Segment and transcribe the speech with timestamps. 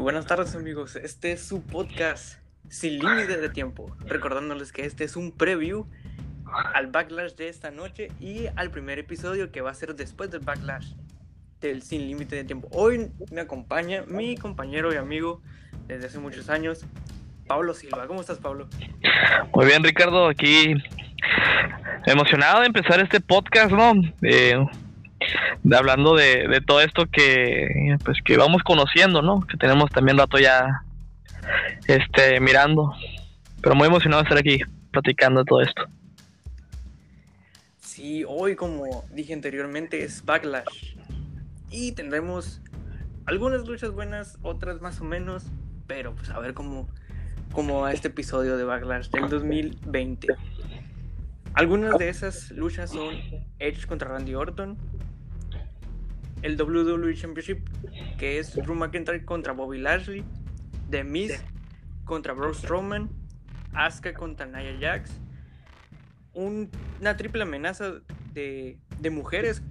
[0.00, 5.16] Buenas tardes amigos, este es su podcast sin límite de tiempo, recordándoles que este es
[5.16, 5.86] un preview
[6.72, 10.40] al backlash de esta noche y al primer episodio que va a ser después del
[10.40, 10.92] backlash
[11.60, 12.68] del sin límite de tiempo.
[12.70, 15.42] Hoy me acompaña mi compañero y amigo
[15.88, 16.86] desde hace muchos años,
[17.48, 18.06] Pablo Silva.
[18.06, 18.68] ¿Cómo estás Pablo?
[19.52, 20.74] Muy bien Ricardo, aquí
[22.06, 23.94] emocionado de empezar este podcast, ¿no?
[24.22, 24.64] Eh,
[25.76, 29.40] hablando de, todo esto que pues que vamos conociendo, ¿no?
[29.40, 30.82] Que tenemos también rato ya
[31.86, 32.92] este mirando.
[33.60, 35.82] Pero muy emocionado de estar aquí platicando todo esto.
[37.78, 40.96] Sí, hoy como dije anteriormente es Backlash.
[41.70, 42.60] Y tendremos
[43.26, 45.44] algunas luchas buenas, otras más o menos,
[45.86, 46.88] pero pues a ver cómo
[47.52, 50.28] cómo va este episodio de Backlash del 2020.
[51.54, 53.14] Algunas de esas luchas son
[53.58, 54.76] Edge contra Randy Orton,
[56.42, 57.68] el WWE Championship,
[58.18, 60.24] que es Drew McIntyre contra Bobby Lashley,
[60.90, 61.42] The Miz
[62.04, 63.10] contra Braun Strowman,
[63.72, 65.10] Asuka contra Nia Jax,
[66.32, 68.00] una triple amenaza
[68.32, 69.62] de, de, mujeres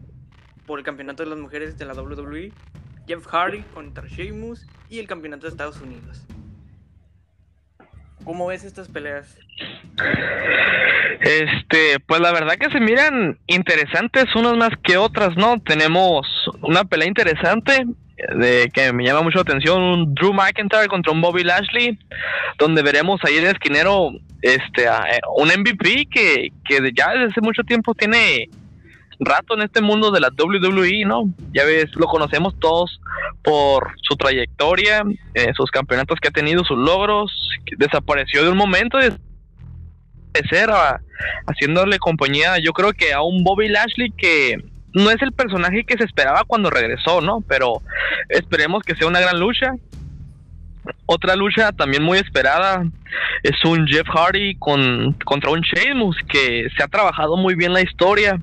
[0.66, 2.52] por el campeonato de las mujeres de la WWE,
[3.08, 6.26] Jeff Hardy contra Sheamus y el campeonato de Estados Unidos.
[8.28, 9.38] ¿Cómo ves estas peleas?
[11.22, 15.62] Este, pues la verdad que se miran interesantes unas más que otras, ¿no?
[15.62, 16.28] Tenemos
[16.62, 17.86] una pelea interesante
[18.36, 21.98] de que me llama mucho la atención, un Drew McIntyre contra un Bobby Lashley,
[22.60, 24.10] donde veremos ahí el esquinero
[24.42, 28.50] este eh, un MVP que, que ya desde hace mucho tiempo tiene
[29.20, 31.26] rato en este mundo de la WWE, ¿no?
[31.54, 33.00] Ya ves, lo conocemos todos
[33.44, 37.32] por su trayectoria, eh, sus campeonatos que ha tenido, sus logros,
[37.78, 39.14] desapareció de un momento de
[40.50, 40.70] ser
[41.48, 44.58] haciéndole compañía, yo creo que a un Bobby Lashley que
[44.94, 47.44] no es el personaje que se esperaba cuando regresó, ¿no?
[47.48, 47.82] Pero
[48.30, 49.74] esperemos que sea una gran lucha.
[51.06, 52.84] Otra lucha también muy esperada
[53.44, 57.82] es un Jeff Hardy con, contra un Sheamus que se ha trabajado muy bien la
[57.82, 58.40] historia.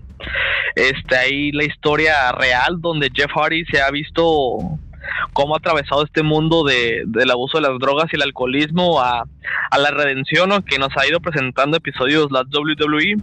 [0.75, 4.59] Este ahí la historia real donde Jeff Hardy se ha visto
[5.33, 9.25] cómo ha atravesado este mundo de, del abuso de las drogas y el alcoholismo a,
[9.71, 13.17] a la redención que nos ha ido presentando episodios la WWE.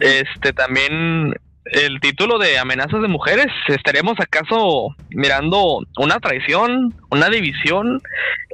[0.00, 8.02] Este también el título de amenazas de mujeres, ¿estaremos acaso mirando una traición, una división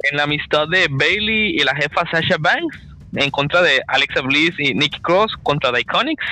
[0.09, 4.53] en la amistad de Bailey y la jefa Sasha Banks en contra de Alexa Bliss
[4.59, 6.25] y Nikki Cross contra The Iconics?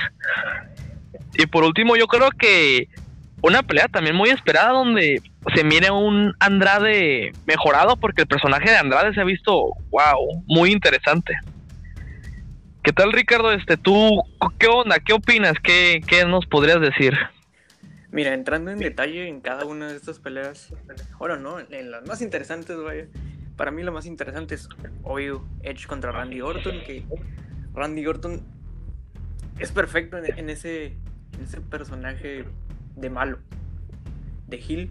[1.34, 2.88] Y por último, yo creo que
[3.42, 5.22] una pelea también muy esperada donde
[5.54, 10.72] se mire un Andrade mejorado porque el personaje de Andrade se ha visto, wow, muy
[10.72, 11.38] interesante.
[12.82, 13.52] ¿Qué tal, Ricardo?
[13.52, 14.22] Este, tú,
[14.58, 14.98] ¿qué onda?
[14.98, 15.54] ¿Qué opinas?
[15.62, 17.14] ¿Qué, qué nos podrías decir?
[18.10, 20.74] Mira, entrando en detalle en cada una de estas peleas,
[21.18, 23.06] bueno, no, en las más interesantes, vaya.
[23.60, 24.70] Para mí lo más interesante es,
[25.02, 27.04] obvio, Edge contra Randy Orton, que
[27.74, 28.40] Randy Orton
[29.58, 30.96] es perfecto en, ese,
[31.34, 32.46] en ese personaje
[32.96, 33.38] de malo,
[34.46, 34.90] de Hill.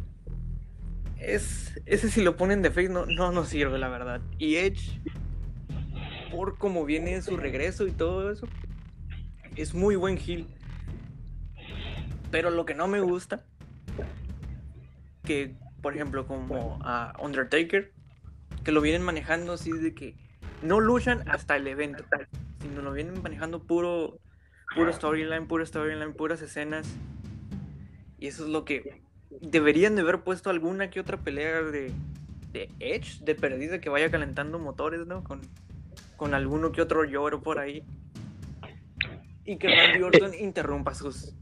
[1.17, 4.21] Es, ese si lo ponen de face no, no nos sirve, la verdad.
[4.37, 5.01] Y Edge
[6.29, 8.47] por cómo viene su regreso y todo eso.
[9.55, 10.45] Es muy buen heel.
[12.29, 13.43] Pero lo que no me gusta,
[15.23, 17.97] que por ejemplo como a Undertaker,
[18.63, 20.15] que lo vienen manejando así de que
[20.61, 22.03] no luchan hasta el evento,
[22.61, 24.19] sino lo vienen manejando puro,
[24.75, 26.87] puro storyline, puro storyline, puras escenas.
[28.17, 29.01] Y eso es lo que
[29.41, 31.91] deberían de haber puesto alguna que otra pelea de,
[32.51, 35.23] de Edge, de perdida que vaya calentando motores, ¿no?
[35.23, 35.41] Con,
[36.17, 37.83] con alguno que otro lloro por ahí.
[39.45, 41.33] Y que Randy Orton interrumpa sus,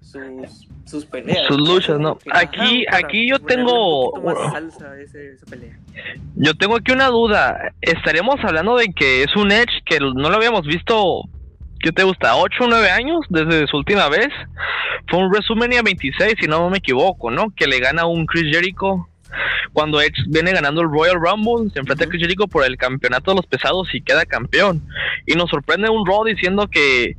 [0.00, 1.46] sus, sus peleas.
[1.46, 2.18] Sus luchas, ¿no?
[2.32, 4.12] Aquí, aquí yo tengo.
[6.36, 7.72] Yo tengo aquí una duda.
[7.80, 11.22] Estaremos hablando de que es un Edge que no lo habíamos visto.
[11.82, 12.34] ¿Qué te gusta?
[12.34, 14.28] ¿8 o 9 años desde su última vez?
[15.08, 17.54] Fue un WrestleMania 26, si no me equivoco, ¿no?
[17.56, 19.08] Que le gana un Chris Jericho
[19.72, 23.30] cuando Edge viene ganando el Royal Rumble, se enfrenta a Chris Jericho por el campeonato
[23.30, 24.82] de los pesados y queda campeón.
[25.26, 27.16] Y nos sorprende un Raw diciendo que,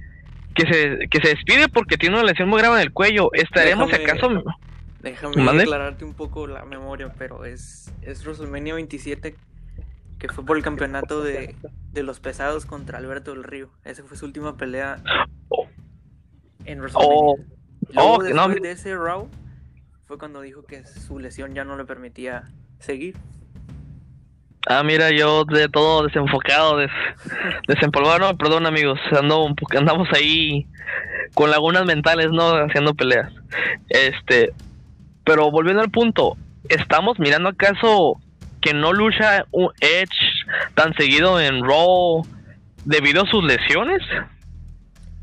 [0.56, 3.30] que, se, que se despide porque tiene una lesión muy grave en el cuello.
[3.34, 4.44] ¿Estaremos acaso?
[5.02, 9.36] Déjame aclararte un poco la memoria, pero es, es WrestleMania 27
[10.20, 11.56] que fue por el campeonato de,
[11.92, 13.72] de los pesados contra Alberto del Río.
[13.84, 15.02] Esa fue su última pelea
[16.66, 17.16] en WrestleMania.
[17.16, 17.38] Oh.
[17.96, 19.28] oh después de ese Raw
[20.06, 23.16] fue cuando dijo que su lesión ya no le permitía seguir.
[24.68, 26.92] Ah, mira, yo de todo desenfocado, des,
[27.68, 30.68] desempolvado, no, perdón amigos, ando, andamos ahí
[31.34, 32.54] con lagunas mentales, ¿no?
[32.56, 33.32] Haciendo peleas.
[33.90, 34.54] Este,
[35.24, 36.38] pero volviendo al punto,
[36.70, 38.20] ¿estamos mirando acaso
[38.62, 42.26] que no lucha un Edge tan seguido en Raw
[42.86, 44.02] debido a sus lesiones?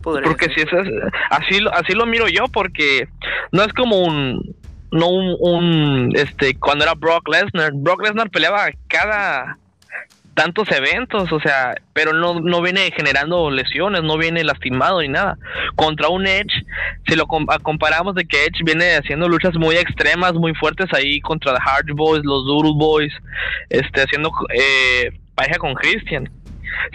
[0.03, 0.69] porque si es
[1.31, 3.09] así, así lo miro yo, porque
[3.53, 4.57] no es como un,
[4.91, 7.73] no un, un este, cuando era Brock Lesnar.
[7.75, 9.59] Brock Lesnar peleaba cada
[10.39, 15.37] tantos eventos, o sea, pero no, no viene generando lesiones, no viene lastimado ni nada.
[15.75, 16.65] Contra un Edge,
[17.09, 21.55] si lo comparamos de que Edge viene haciendo luchas muy extremas, muy fuertes ahí contra
[21.55, 23.13] The Hard Boys, los Doodle Boys,
[23.69, 26.31] este, haciendo eh, pareja con Christian.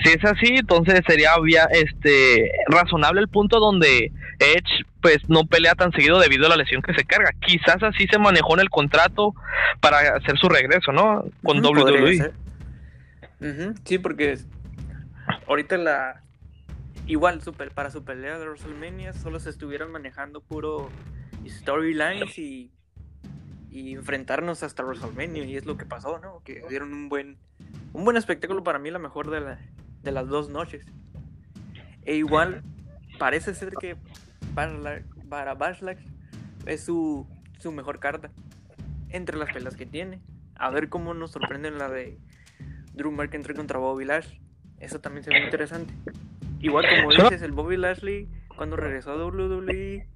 [0.03, 1.33] Si es así, entonces sería
[1.71, 6.81] este razonable el punto donde Edge pues no pelea tan seguido debido a la lesión
[6.81, 7.31] que se carga.
[7.41, 9.33] Quizás así se manejó en el contrato
[9.81, 11.25] para hacer su regreso, ¿no?
[11.43, 12.31] Con WWE.
[13.83, 14.37] Sí, porque
[15.47, 16.21] ahorita la
[17.05, 20.89] igual super, para su pelea de WrestleMania solo se estuvieron manejando puro
[21.45, 22.71] storylines y
[23.73, 26.43] y enfrentarnos hasta WrestleMania y es lo que pasó, ¿no?
[26.45, 27.37] Que dieron un buen
[27.93, 29.59] un buen espectáculo para mí, la mejor de, la,
[30.01, 30.85] de las dos noches.
[32.03, 32.63] E igual
[33.17, 33.95] parece ser que
[34.53, 35.99] para, Bashlack
[36.65, 37.27] es su,
[37.59, 38.31] su mejor carta
[39.09, 40.21] entre las pelas que tiene.
[40.55, 42.19] A ver cómo nos sorprende la de
[42.93, 44.41] Drew McIntyre contra Bobby Lashley.
[44.79, 45.93] Eso también se ve interesante.
[46.59, 50.07] Igual como dices, el Bobby Lashley cuando regresó a WWE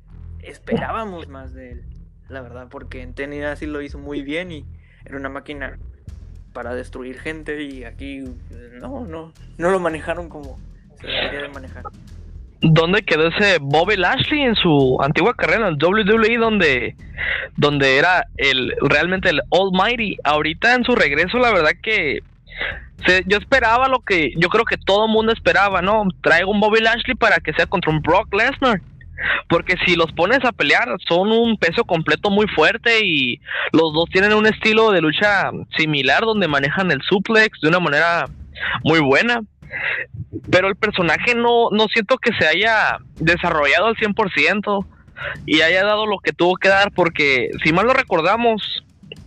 [0.41, 1.97] esperábamos más de él
[2.29, 4.65] la verdad, porque en TNA sí lo hizo muy bien y
[5.05, 5.77] era una máquina
[6.57, 8.23] para destruir gente y aquí
[8.81, 10.57] no, no, no lo manejaron como
[10.99, 11.83] se debería de manejar.
[12.61, 16.95] ¿Dónde quedó ese Bobby Lashley en su antigua carrera en el WWE donde,
[17.57, 20.17] donde era el realmente el Almighty?
[20.23, 22.23] Ahorita en su regreso la verdad que
[23.27, 26.07] yo esperaba lo que yo creo que todo el mundo esperaba, ¿no?
[26.23, 28.81] Traigo un Bobby Lashley para que sea contra un Brock Lesnar.
[29.49, 33.39] Porque si los pones a pelear, son un peso completo muy fuerte y
[33.71, 38.25] los dos tienen un estilo de lucha similar donde manejan el suplex de una manera
[38.83, 39.41] muy buena.
[40.51, 44.85] Pero el personaje no, no siento que se haya desarrollado al 100%
[45.45, 48.83] y haya dado lo que tuvo que dar porque si mal lo recordamos,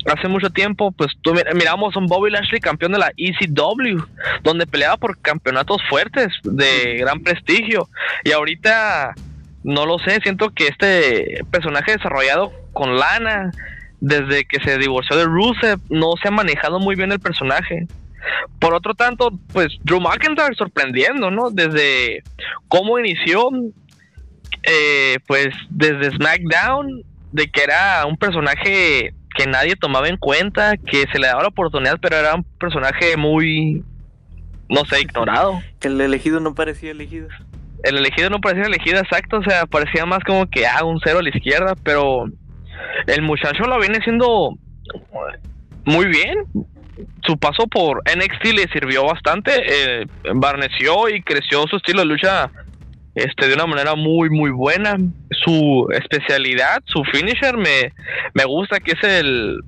[0.07, 4.03] hace mucho tiempo, pues tú, miramos a un Bobby Lashley campeón de la ECW,
[4.43, 7.89] donde peleaba por campeonatos fuertes de gran prestigio.
[8.25, 9.15] Y ahorita
[9.63, 13.51] no lo sé, siento que este personaje desarrollado con lana,
[14.01, 17.87] desde que se divorció de Rusev, no se ha manejado muy bien el personaje.
[18.59, 21.51] Por otro tanto, pues Drew McIntyre sorprendiendo, ¿no?
[21.51, 22.23] Desde
[22.69, 23.51] cómo inició,
[24.63, 27.03] eh, pues desde SmackDown,
[27.33, 31.49] de que era un personaje que nadie tomaba en cuenta, que se le daba la
[31.49, 33.85] oportunidad, pero era un personaje muy,
[34.69, 35.63] no sé, ignorado.
[35.83, 37.29] El elegido no parecía elegido
[37.85, 41.19] el elegido no parecía elegido exacto, o sea, parecía más como que ah, un cero
[41.21, 42.27] a la izquierda, pero
[43.07, 44.55] el muchacho lo viene siendo
[45.85, 46.45] muy bien.
[47.27, 52.51] Su paso por NXT le sirvió bastante, eh, barneció y creció su estilo de lucha
[53.15, 54.97] este de una manera muy muy buena.
[55.31, 57.93] Su especialidad, su finisher me,
[58.35, 59.61] me gusta que es el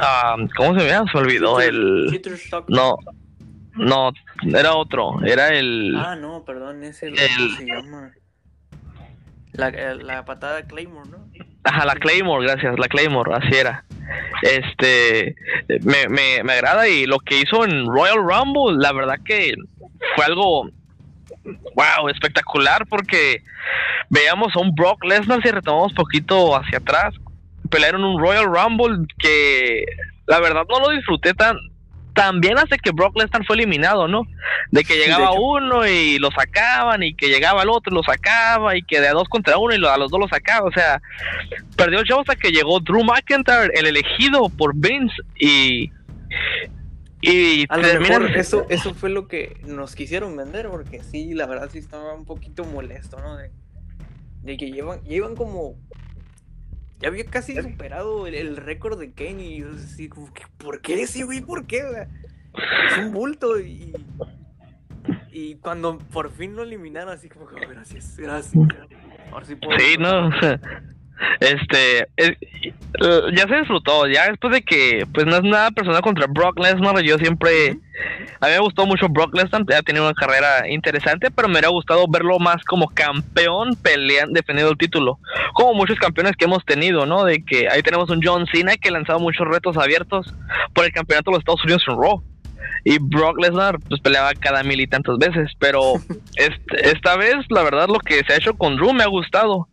[0.00, 1.10] ah, ¿cómo se llama?
[1.10, 2.20] Se olvidó el
[2.68, 2.98] no
[3.78, 4.12] no,
[4.46, 5.94] era otro, era el...
[5.96, 7.16] Ah, no, perdón, ese el...
[7.16, 8.12] se llama?
[9.52, 11.18] La, la patada Claymore, ¿no?
[11.64, 13.84] Ajá, la Claymore, gracias, la Claymore, así era.
[14.42, 15.34] Este,
[15.82, 19.54] me, me, me agrada y lo que hizo en Royal Rumble, la verdad que
[20.14, 20.70] fue algo,
[21.44, 23.42] wow, espectacular porque
[24.08, 27.14] veíamos a un Brock Lesnar si retomamos poquito hacia atrás,
[27.68, 29.84] pelearon un Royal Rumble que
[30.26, 31.56] la verdad no lo disfruté tan
[32.18, 34.26] también hace que Brock Lesnar fue eliminado, ¿no?
[34.72, 38.76] De que llegaba uno y lo sacaban y que llegaba el otro y lo sacaba
[38.76, 41.00] y que de a dos contra uno y a los dos lo sacaba, o sea,
[41.76, 45.92] perdió el show hasta que llegó Drew McIntyre, el elegido por Vince y
[47.20, 51.68] y a lo eso eso fue lo que nos quisieron vender porque sí, la verdad
[51.72, 53.36] sí estaba un poquito molesto, ¿no?
[53.36, 55.76] De, que llevan llevan como
[57.00, 61.02] ya había casi superado el, récord de Kane y yo así como que, ¿por qué
[61.02, 61.40] ese güey?
[61.40, 61.82] ¿Por qué?
[62.90, 63.92] Es un bulto y,
[65.30, 68.54] y cuando por fin lo eliminaron así como que, gracias, gracias.
[69.30, 69.78] Ahora sí puedo.
[69.78, 70.30] Sí, no,
[71.40, 72.06] este,
[73.34, 77.00] ya se disfrutó, ya después de que, pues no es nada personal contra Brock Lesnar,
[77.02, 77.78] yo siempre,
[78.40, 81.68] a mí me gustó mucho Brock Lesnar, ha tenido una carrera interesante, pero me hubiera
[81.68, 85.18] gustado verlo más como campeón peleando, defendiendo el título,
[85.54, 87.24] como muchos campeones que hemos tenido, ¿no?
[87.24, 90.34] De que ahí tenemos un John Cena que ha lanzado muchos retos abiertos
[90.72, 92.22] por el campeonato de los Estados Unidos en Raw.
[92.84, 95.94] Y Brock Lesnar pues peleaba cada mil y tantas veces, pero
[96.36, 99.68] este, esta vez la verdad lo que se ha hecho con Drew me ha gustado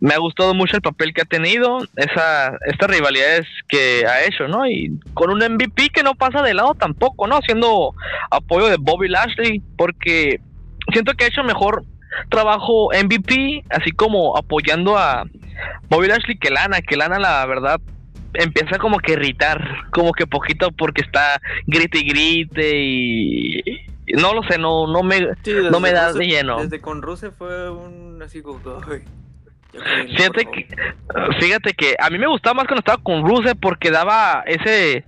[0.00, 4.48] me ha gustado mucho el papel que ha tenido, esa, estas rivalidades que ha hecho,
[4.48, 4.66] ¿no?
[4.66, 7.36] Y con un MVP que no pasa de lado tampoco, ¿no?
[7.36, 7.94] Haciendo
[8.30, 10.40] apoyo de Bobby Lashley, porque
[10.92, 11.84] siento que ha hecho mejor
[12.30, 15.24] trabajo MVP, así como apoyando a
[15.90, 17.80] Bobby Lashley que Lana, que Lana la verdad
[18.34, 23.62] empieza como que irritar, como que poquito porque está grite y grite y
[24.14, 25.20] no lo sé, no no me
[25.70, 26.58] no me da de lleno.
[26.62, 28.60] Desde con Ruse fue un así como
[29.72, 30.66] Fíjate que,
[31.38, 35.04] fíjate que a mí me gustaba más cuando estaba con Rusev porque daba ese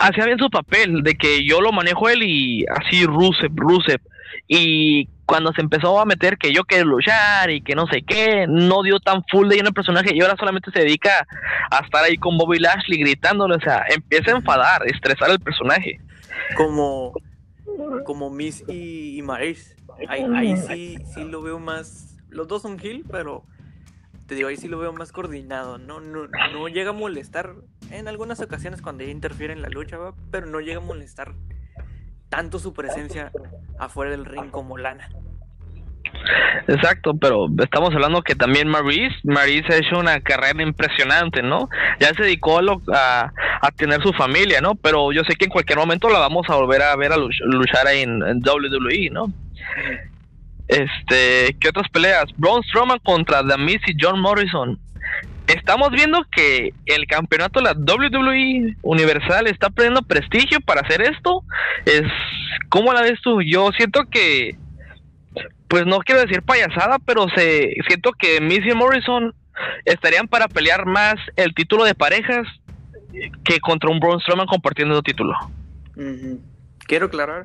[0.00, 4.00] hacía bien su papel de que yo lo manejo él y así Rusev, Rusev
[4.48, 8.46] y cuando se empezó a meter que yo quiero luchar y que no sé qué,
[8.48, 11.26] no dio tan full de lleno el personaje y ahora solamente se dedica
[11.70, 16.00] a estar ahí con Bobby Lashley gritándole, o sea, empieza a enfadar, estresar el personaje.
[16.56, 17.14] Como
[18.04, 19.74] como Miss y, y Maris.
[20.08, 23.44] Ahí, ahí sí, sí lo veo más los dos son Hill, pero
[24.26, 25.78] te digo, ahí sí lo veo más coordinado.
[25.78, 27.54] No, no, no llega a molestar
[27.90, 29.98] en algunas ocasiones cuando ella interfiere en la lucha,
[30.30, 31.34] pero no llega a molestar
[32.28, 33.30] tanto su presencia
[33.78, 35.08] afuera del ring como Lana.
[36.68, 41.68] Exacto, pero estamos hablando que también Maurice, Maurice ha hecho una carrera impresionante, ¿no?
[42.00, 42.60] Ya se dedicó
[42.92, 44.74] a, a, tener su familia, ¿no?
[44.74, 47.86] Pero yo sé que en cualquier momento la vamos a volver a ver a luchar
[47.86, 49.26] ahí en, en WWE, ¿no?
[50.68, 52.24] Este, ¿qué otras peleas?
[52.36, 54.78] Braun Strowman contra The Miz y John Morrison.
[55.46, 61.42] Estamos viendo que el campeonato de la WWE Universal está perdiendo prestigio para hacer esto.
[61.84, 62.04] Es,
[62.70, 63.42] ¿cómo la ves tú?
[63.42, 64.56] Yo siento que,
[65.68, 69.34] pues no quiero decir payasada, pero se siento que Miz y Morrison
[69.84, 72.46] estarían para pelear más el título de parejas
[73.44, 75.34] que contra un Braun Strowman compartiendo título.
[76.86, 77.44] Quiero aclarar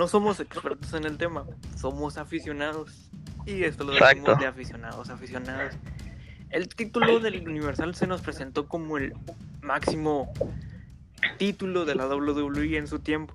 [0.00, 1.44] no somos expertos en el tema,
[1.76, 3.10] somos aficionados.
[3.44, 5.74] Y esto lo decimos de aficionados, aficionados.
[6.48, 9.12] El título del Universal se nos presentó como el
[9.60, 10.32] máximo
[11.36, 13.34] título de la WWE en su tiempo.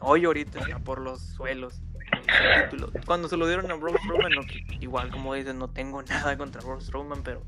[0.00, 1.80] Hoy ahorita está por los suelos.
[3.06, 4.32] Cuando se lo dieron a Braun Strowman,
[4.80, 7.42] igual como dicen, no tengo nada contra Braun Strowman, pero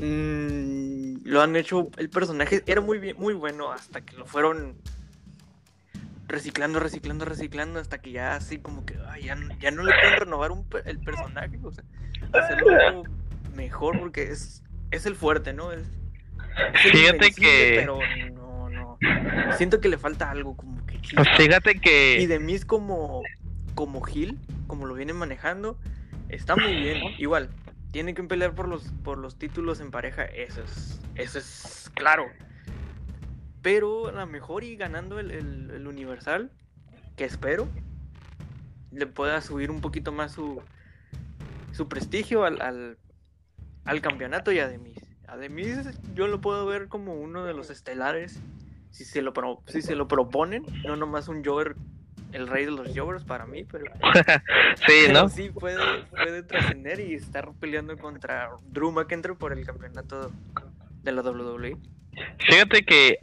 [0.00, 1.90] mm, lo han hecho.
[1.98, 4.78] El personaje era muy bien, muy bueno hasta que lo fueron
[6.26, 10.52] reciclando, reciclando, reciclando, hasta que ya así como que ya, ya, no le pueden renovar
[10.52, 11.84] un, el personaje, o sea,
[12.32, 13.04] hacerlo
[13.54, 15.72] mejor porque es, es el fuerte, ¿no?
[15.72, 15.86] Es,
[16.82, 17.76] fíjate que...
[17.76, 17.98] Pero
[18.32, 18.98] no, no,
[19.56, 20.98] siento que le falta algo como que...
[21.36, 22.20] Fíjate que...
[22.20, 23.22] Y de mí es como,
[23.74, 25.78] como Gil, como lo viene manejando,
[26.28, 27.50] está muy bien, igual.
[27.92, 32.26] Tiene que pelear por los, por los títulos en pareja, eso es, eso es claro
[33.64, 36.50] pero a lo mejor y ganando el, Universal,
[37.16, 37.66] que espero,
[38.92, 40.60] le pueda subir un poquito más su,
[41.72, 42.98] su prestigio al,
[43.86, 44.98] al, campeonato y a Demis.
[45.26, 48.38] A Demis yo lo puedo ver como uno de los estelares,
[48.90, 49.32] si se lo,
[49.66, 51.74] si se lo proponen, no nomás un Jover,
[52.32, 53.86] el rey de los Jovers para mí, pero,
[54.86, 55.30] sí, ¿no?
[55.30, 60.30] sí puede, puede trascender y estar peleando contra Drew McIntyre por el campeonato
[61.02, 61.78] de la WWE.
[62.46, 63.18] Fíjate que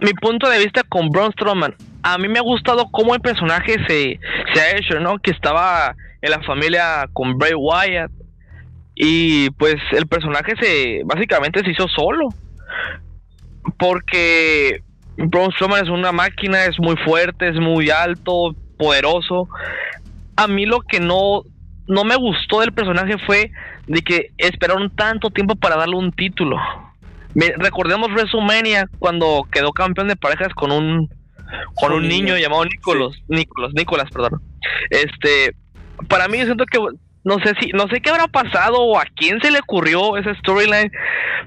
[0.00, 3.76] mi punto de vista con Braun Strowman, a mí me ha gustado cómo el personaje
[3.86, 4.20] se,
[4.52, 5.18] se ha hecho, ¿no?
[5.18, 8.10] Que estaba en la familia con Bray Wyatt
[8.94, 12.28] y pues el personaje se básicamente se hizo solo
[13.78, 14.82] porque
[15.16, 19.48] Braun Strowman es una máquina, es muy fuerte, es muy alto, poderoso.
[20.36, 21.42] A mí lo que no
[21.86, 23.50] no me gustó del personaje fue
[23.86, 26.56] de que esperaron tanto tiempo para darle un título
[27.58, 31.08] recordemos WrestleMania cuando quedó campeón de parejas con un
[31.74, 34.42] con un niño, llamado Nicolás, Nicolás, Nicolás, perdón.
[34.90, 35.54] Este,
[36.08, 36.78] para mí siento que
[37.24, 40.34] no sé si no sé qué habrá pasado o a quién se le ocurrió esa
[40.36, 40.90] storyline,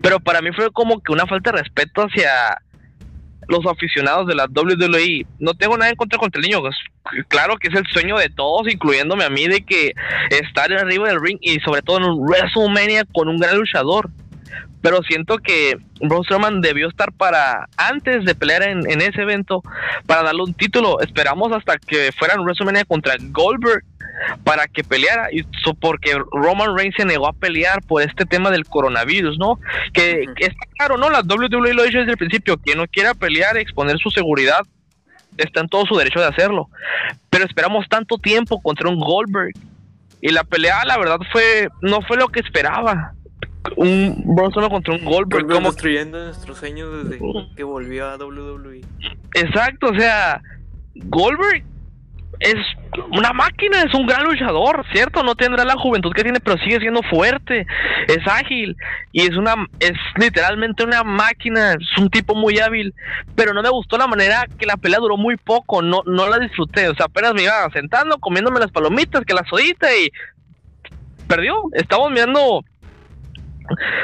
[0.01, 2.31] pero para mí fue como que una falta de respeto hacia
[3.47, 5.25] los aficionados de la WWE.
[5.39, 6.75] No tengo nada en contra contra el niño, pues,
[7.27, 9.93] claro que es el sueño de todos, incluyéndome a mí de que
[10.29, 14.09] estar arriba del ring y sobre todo en un WrestleMania con un gran luchador
[14.81, 19.61] pero siento que Braun Strowman debió estar para antes de pelear en, ese evento
[20.07, 20.99] para darle un título.
[21.01, 23.83] Esperamos hasta que fuera en WrestleMania contra Goldberg
[24.43, 25.43] para que peleara y
[25.79, 29.59] porque Roman Reigns se negó a pelear por este tema del coronavirus, ¿no?
[29.93, 31.09] Que, está claro, ¿no?
[31.09, 34.61] La WWE lo ha dicho desde el principio, quien no quiera pelear, exponer su seguridad,
[35.37, 36.69] está en todo su derecho de hacerlo.
[37.29, 39.53] Pero esperamos tanto tiempo contra un Goldberg
[40.21, 43.13] y la pelea, la verdad, fue no fue lo que esperaba
[43.77, 45.47] un Bronson contra un Goldberg.
[45.47, 47.19] como construyendo nuestros sueños desde
[47.55, 48.81] que volvió a WWE.
[49.35, 50.41] Exacto, o sea,
[50.95, 51.63] Goldberg
[52.39, 52.55] es
[53.11, 55.21] una máquina, es un gran luchador, ¿cierto?
[55.21, 57.67] No tendrá la juventud que tiene, pero sigue siendo fuerte,
[58.07, 58.75] es ágil
[59.11, 62.95] y es una es literalmente una máquina, es un tipo muy hábil,
[63.35, 66.39] pero no me gustó la manera que la pelea duró muy poco, no no la
[66.39, 70.09] disfruté, o sea, apenas me iba sentando, comiéndome las palomitas, que la sodita y
[71.27, 71.55] perdió.
[71.73, 72.63] Estamos mirando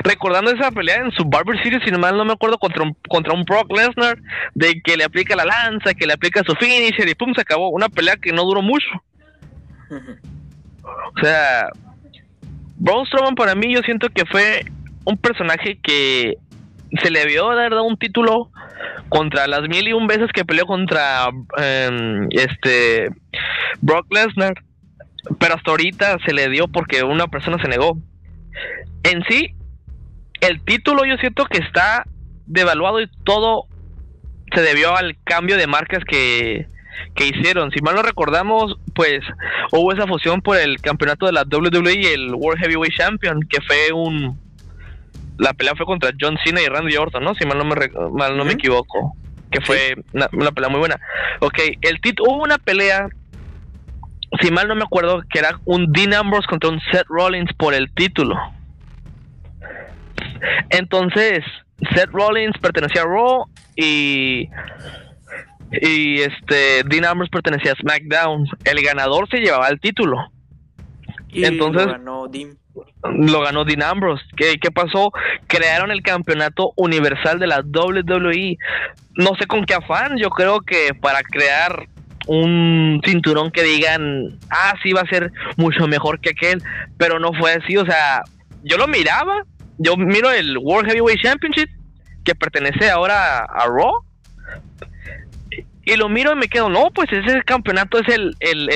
[0.04, 3.34] recordando esa pelea en su Barber Series, si mal no me acuerdo, contra un, contra
[3.34, 4.18] un Brock Lesnar,
[4.54, 7.70] de que le aplica la lanza, que le aplica su finisher y pum, se acabó.
[7.70, 8.88] Una pelea que no duró mucho.
[10.88, 11.70] O sea,
[12.78, 14.66] Braun Strowman para mí yo siento que fue
[15.04, 16.38] un personaje que
[17.02, 18.50] se le vio dar un título
[19.10, 23.10] contra las mil y un veces que peleó contra em, este
[23.82, 24.54] Brock Lesnar,
[25.40, 27.98] pero hasta ahorita se le dio porque una persona se negó.
[29.04, 29.54] En sí,
[30.42, 32.06] el título yo siento que está
[32.46, 33.68] devaluado y todo
[34.54, 36.68] se debió al cambio de marcas que,
[37.16, 37.72] que hicieron.
[37.72, 39.20] Si mal no recordamos, pues
[39.72, 43.62] hubo esa fusión por el campeonato de la WWE y el World Heavyweight Champion, que
[43.62, 44.40] fue un...
[45.38, 47.36] La pelea fue contra John Cena y Randy Orton, ¿no?
[47.36, 47.76] Si mal no me,
[48.12, 49.16] mal no me equivoco.
[49.52, 51.00] Que fue una, pelea muy buena.
[51.42, 52.32] Ok, el título...
[52.32, 53.08] Hubo una pelea...
[54.42, 57.74] Si mal no me acuerdo, que era un Dean Ambrose contra un Seth Rollins por
[57.74, 58.36] el título.
[60.70, 61.44] Entonces,
[61.94, 64.50] Seth Rollins pertenecía a Raw y
[65.72, 68.48] y este Dean Ambrose pertenecía a SmackDown.
[68.64, 70.18] El ganador se llevaba el título.
[71.30, 72.58] Y Entonces lo ganó Dean.
[73.04, 74.24] Lo ganó Dean Ambrose.
[74.36, 75.12] ¿Qué, ¿Qué pasó?
[75.48, 78.58] Crearon el campeonato universal de la WWE.
[79.16, 80.18] No sé con qué afán.
[80.18, 81.88] Yo creo que para crear
[82.28, 86.62] un cinturón que digan, ah, sí va a ser mucho mejor que aquel,
[86.98, 88.24] pero no fue así, o sea,
[88.64, 89.46] yo lo miraba
[89.78, 91.70] yo miro el World Heavyweight Championship,
[92.24, 94.04] que pertenece ahora a, Raw,
[95.86, 98.36] y lo miro y me quedo, no, pues ese campeonato es el,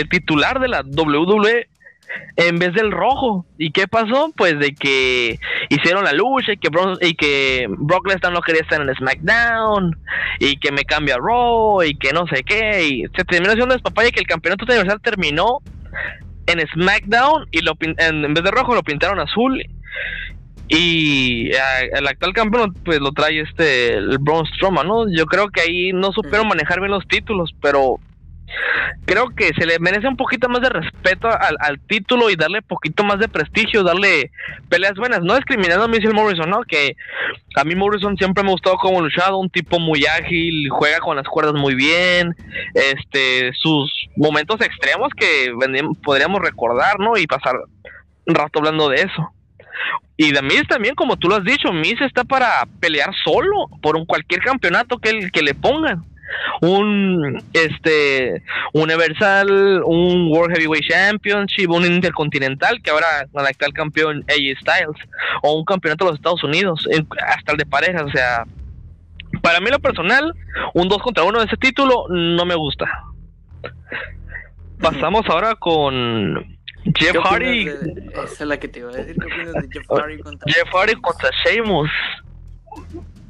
[0.10, 1.68] titular de la WWE
[2.38, 3.46] en vez del rojo.
[3.58, 4.32] ¿Y qué pasó?
[4.36, 5.38] Pues de que
[5.70, 6.70] hicieron la lucha y que,
[7.02, 9.98] y que Brock Lesnar no quería estar en SmackDown
[10.40, 12.84] y que me cambia a Raw y que no sé qué.
[12.86, 15.60] Y se terminó haciendo papaya y que el campeonato universal terminó
[16.48, 19.62] en SmackDown y lo en vez de rojo lo pintaron azul
[20.74, 25.12] y el actual campeón pues lo trae este el Braun Strowman, ¿no?
[25.12, 28.00] Yo creo que ahí no supieron manejar bien los títulos, pero
[29.04, 33.04] creo que se le merece un poquito más de respeto al, título y darle poquito
[33.04, 34.32] más de prestigio, darle
[34.70, 36.62] peleas buenas, no discriminando a Michelle Morrison, ¿no?
[36.64, 36.96] Que
[37.58, 41.18] a mí Morrison siempre me ha gustado como luchado, un tipo muy ágil, juega con
[41.18, 42.34] las cuerdas muy bien,
[42.74, 45.52] este, sus momentos extremos que
[46.02, 47.18] podríamos recordar, ¿no?
[47.18, 47.56] Y pasar
[48.26, 49.34] un rato hablando de eso.
[50.18, 53.96] Y de Miz también, como tú lo has dicho, Miz está para pelear solo por
[53.96, 56.04] un cualquier campeonato que, que le pongan.
[56.62, 64.60] Un este Universal, un World Heavyweight Championship, un Intercontinental, que ahora está el campeón AJ
[64.62, 65.10] Styles,
[65.42, 66.88] o un campeonato de los Estados Unidos,
[67.28, 68.46] hasta el de parejas, o sea,
[69.42, 70.34] para mí lo personal,
[70.74, 72.86] un 2 contra 1 de ese título no me gusta.
[74.80, 76.51] Pasamos ahora con
[76.96, 77.68] Jeff Hardy.
[77.68, 79.16] esa es la que te iba a decir.
[79.16, 81.90] ¿Qué opinas de Jeff Hardy contra Jeff Hardy contra Sheamus?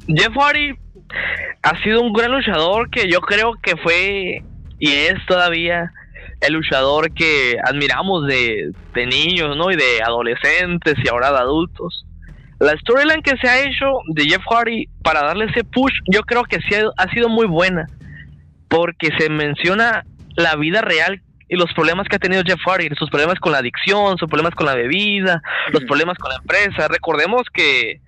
[0.06, 0.74] Jeff Hardy
[1.62, 4.42] ha sido un gran luchador que yo creo que fue
[4.78, 5.92] y es todavía
[6.40, 9.70] el luchador que admiramos de, de niños, ¿no?
[9.70, 12.04] Y de adolescentes y ahora de adultos.
[12.58, 16.44] La storyline que se ha hecho de Jeff Hardy para darle ese push, yo creo
[16.44, 17.86] que sí ha sido muy buena.
[18.68, 20.04] Porque se menciona
[20.36, 21.20] la vida real
[21.52, 24.54] y los problemas que ha tenido Jeff Hardy, sus problemas con la adicción, sus problemas
[24.54, 26.88] con la bebida, los problemas con la empresa.
[26.88, 28.00] Recordemos que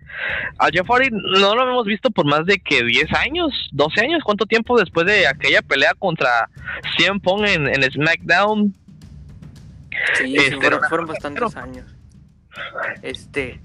[0.58, 4.22] a Jeff Hardy no lo hemos visto por más de que 10 años, 12 años,
[4.24, 6.48] ¿cuánto tiempo después de aquella pelea contra
[6.96, 8.72] CM Punk en, SmackDown?
[10.14, 11.94] Sí, este, fueron, bastantes años.
[13.02, 13.60] Este,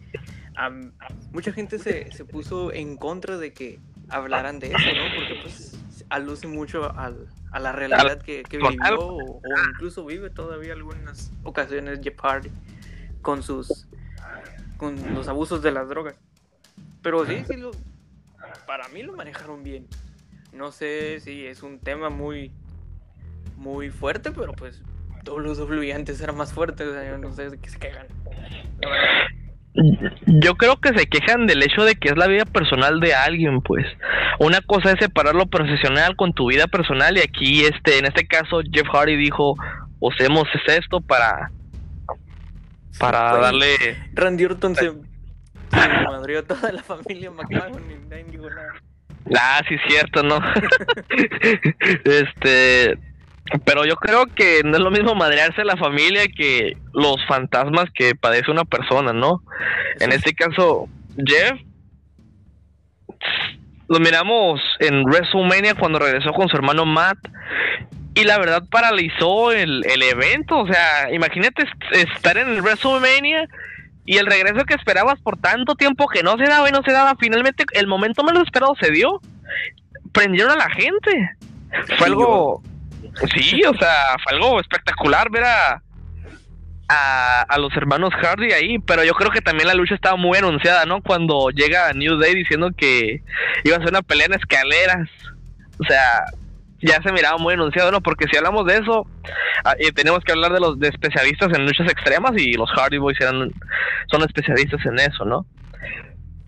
[1.32, 5.16] mucha gente se, se puso en contra de que hablaran de eso, ¿no?
[5.16, 11.32] Porque pues aluce mucho al, a la realidad que, vivió o, incluso vive todavía algunas
[11.44, 12.52] ocasiones Jeff Hardy
[13.22, 13.88] con sus
[14.78, 16.16] con los abusos de las drogas.
[17.02, 17.72] Pero sí, sí lo,
[18.66, 19.88] para mí lo manejaron bien.
[20.54, 22.52] No sé si es un tema muy
[23.58, 24.82] muy fuerte, pero pues
[25.24, 25.60] todos los
[25.94, 28.08] antes eran más fuertes, o sea, yo no sé de qué se quejan.
[30.26, 33.62] Yo creo que se quejan del hecho de que es la vida personal de alguien,
[33.62, 33.86] pues.
[34.40, 38.28] Una cosa es separar lo profesional con tu vida personal y aquí, este, en este
[38.28, 39.56] caso, Jeff Hardy dijo,
[40.00, 41.52] usemos esto para,
[42.98, 43.76] para darle...
[44.14, 44.92] Randy Orton se,
[45.72, 48.74] madrió toda la familia McMahon y nadie dijo nada.
[49.38, 50.40] Ah, sí, cierto, ¿no?
[52.06, 52.98] este,
[53.66, 57.86] Pero yo creo que no es lo mismo madrearse a la familia que los fantasmas
[57.94, 59.42] que padece una persona, ¿no?
[60.00, 61.60] En este caso, Jeff
[63.88, 67.18] lo miramos en WrestleMania cuando regresó con su hermano Matt
[68.14, 70.60] y la verdad paralizó el, el evento.
[70.60, 73.48] O sea, imagínate estar en el WrestleMania
[74.06, 76.92] y el regreso que esperabas por tanto tiempo que no se daba y no se
[76.92, 77.16] daba.
[77.20, 79.22] Finalmente, el momento menos esperado se dio.
[80.12, 81.32] Prendieron a la gente.
[81.98, 82.62] Fue algo.
[83.34, 85.82] Sí, o sea, fue algo espectacular ver a,
[86.90, 90.86] a, los hermanos Hardy ahí, pero yo creo que también la lucha estaba muy anunciada,
[90.86, 91.02] ¿no?
[91.02, 93.22] Cuando llega New Day diciendo que
[93.64, 95.10] iba a ser una pelea en escaleras.
[95.80, 96.26] O sea,
[96.82, 98.02] ya se miraba muy anunciado, ¿no?
[98.02, 99.06] Porque si hablamos de eso,
[99.80, 103.20] y tenemos que hablar de los de especialistas en luchas extremas y los Hardy Boys
[103.20, 103.52] eran,
[104.10, 105.46] son especialistas en eso, ¿no?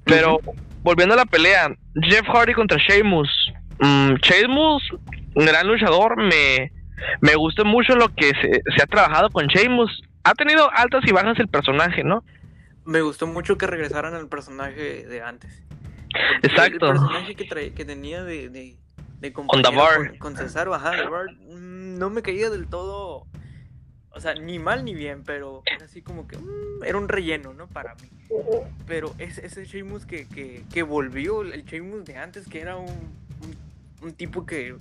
[0.06, 0.40] Pero
[0.82, 1.70] volviendo a la pelea,
[2.02, 3.30] Jeff Hardy contra Sheamus.
[3.80, 4.84] Mm, Sheamus,
[5.36, 6.72] un gran luchador, me,
[7.22, 11.12] me gusta mucho lo que se, se ha trabajado con Sheamus ha tenido altas y
[11.12, 12.24] bajas el personaje, ¿no?
[12.86, 15.64] Me gustó mucho que regresaran al personaje de antes.
[16.44, 16.88] Exacto.
[16.88, 18.76] El personaje que, que tenía de, de,
[19.20, 20.92] de con, con, César, ajá,
[21.48, 23.28] mm, no me caía del todo,
[24.10, 27.54] o sea, ni mal ni bien, pero era así como que mm, era un relleno,
[27.54, 27.68] ¿no?
[27.68, 28.10] Para mí.
[28.88, 33.16] Pero ese, ese Sheamus que, que, que volvió, el Sheamus de antes, que era un,
[34.02, 34.76] un, tipo que,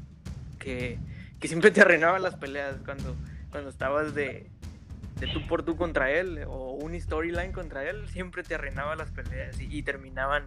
[0.61, 0.99] que,
[1.43, 3.17] siempre te arruinaba las peleas cuando,
[3.51, 4.49] cuando estabas de,
[5.19, 9.11] de tú por tú contra él o un storyline contra él, siempre te arruinaba las
[9.11, 10.45] peleas y, terminaban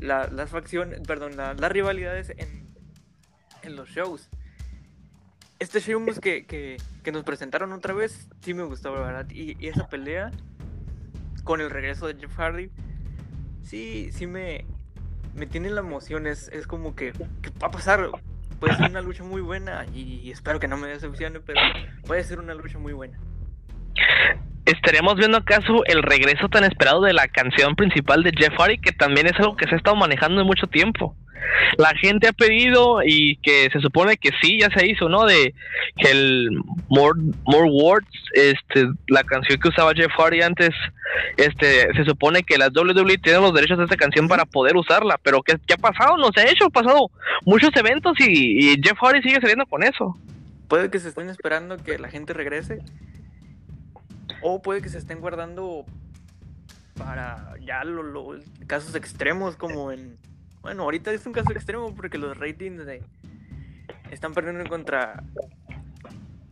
[0.00, 2.66] las facciones, perdón, las rivalidades en,
[3.62, 4.28] en, los shows.
[5.60, 9.30] Este show que, que, que, nos presentaron otra vez, sí me gustó, la verdad.
[9.30, 10.32] Y, esa pelea
[11.44, 12.70] con el regreso de Jeff Hardy,
[13.62, 14.66] sí, sí me,
[15.34, 16.26] me tiene la emoción.
[16.26, 18.10] Es, es como que, ¿qué va a pasar?
[18.62, 21.60] Puede ser una lucha muy buena y espero que no me decepcione, pero
[22.06, 23.18] puede ser una lucha muy buena.
[24.64, 28.92] ¿Estaremos viendo acaso el regreso tan esperado de la canción principal de Jeff Hardy, que
[28.92, 31.16] también es algo que se ha estado manejando en mucho tiempo?
[31.78, 35.24] La gente ha pedido y que se supone que sí, ya se hizo, ¿no?
[35.24, 35.54] De
[35.96, 36.50] que el
[36.88, 40.70] More, More Words, este, la canción que usaba Jeff Hardy antes,
[41.36, 45.18] este, se supone que las WWE tienen los derechos de esta canción para poder usarla,
[45.22, 46.16] pero ¿qué, qué ha pasado?
[46.16, 47.10] No se ha hecho, ha pasado
[47.44, 50.16] muchos eventos y, Jeff Hardy sigue saliendo con eso.
[50.68, 52.80] Puede que se estén esperando que la gente regrese
[54.42, 55.84] o puede que se estén guardando
[56.96, 60.18] para ya los casos extremos como en...
[60.62, 63.02] Bueno, ahorita es un caso extremo porque los ratings de,
[64.10, 65.22] están perdiendo contra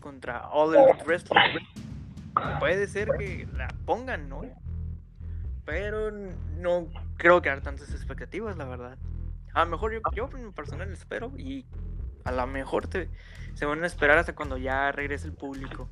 [0.01, 1.41] contra All Elite Wrestling.
[2.59, 4.43] Puede ser que la pongan, ¿no?
[5.65, 8.99] Pero no creo que haya tantas expectativas, la verdad.
[9.53, 11.67] A lo mejor yo, yo personal espero y
[12.25, 13.09] a lo mejor te,
[13.55, 15.89] se van a esperar hasta cuando ya regrese el público.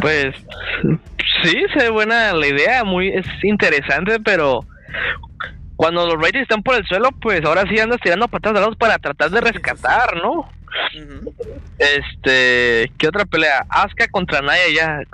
[0.00, 0.34] Pues
[1.42, 4.60] sí, se buena la idea, muy es interesante, pero
[5.76, 8.76] cuando los Raiders están por el suelo, pues ahora sí andas tirando patas de lados
[8.76, 10.48] para tratar de rescatar, ¿no?
[11.78, 13.64] Este, ¿qué otra pelea?
[13.68, 15.10] Asuka contra Naya Jax.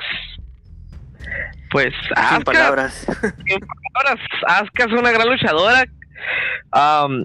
[1.70, 2.34] Pues Asuka.
[2.34, 3.06] Sin palabras.
[3.94, 4.26] palabras.
[4.46, 5.84] Asuka es una gran luchadora.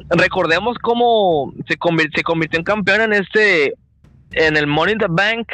[0.10, 1.78] recordemos cómo se,
[2.15, 3.73] se convirtió en campeona en este,
[4.32, 5.47] en el Money in the Bank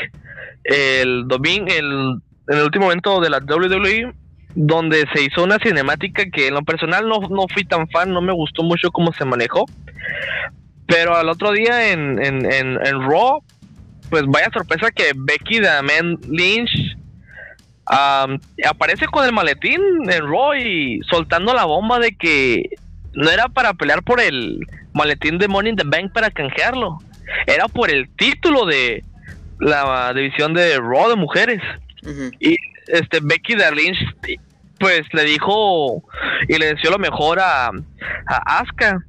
[0.63, 4.13] el domingo, el, en el último evento de la WWE,
[4.55, 8.21] donde se hizo una cinemática que en lo personal no, no fui tan fan, no
[8.21, 9.65] me gustó mucho cómo se manejó.
[10.85, 13.41] Pero al otro día en, en, en, Raw,
[14.09, 16.97] pues vaya sorpresa que Becky Man Lynch
[17.85, 22.69] aparece con el maletín en Raw y soltando la bomba de que
[23.13, 24.59] no era para pelear por el
[24.93, 26.99] maletín de Money in the Bank para canjearlo,
[27.47, 29.03] era por el título de,
[29.59, 31.61] la división de Raw de mujeres.
[32.39, 32.55] Y
[32.87, 33.97] este Becky Lynch
[34.79, 36.03] pues le dijo
[36.47, 39.03] y le deseó lo mejor a, a Asuka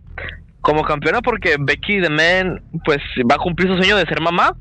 [0.60, 2.98] como campeona porque Becky the Man pues
[3.30, 4.56] va a cumplir su sueño de ser mamá.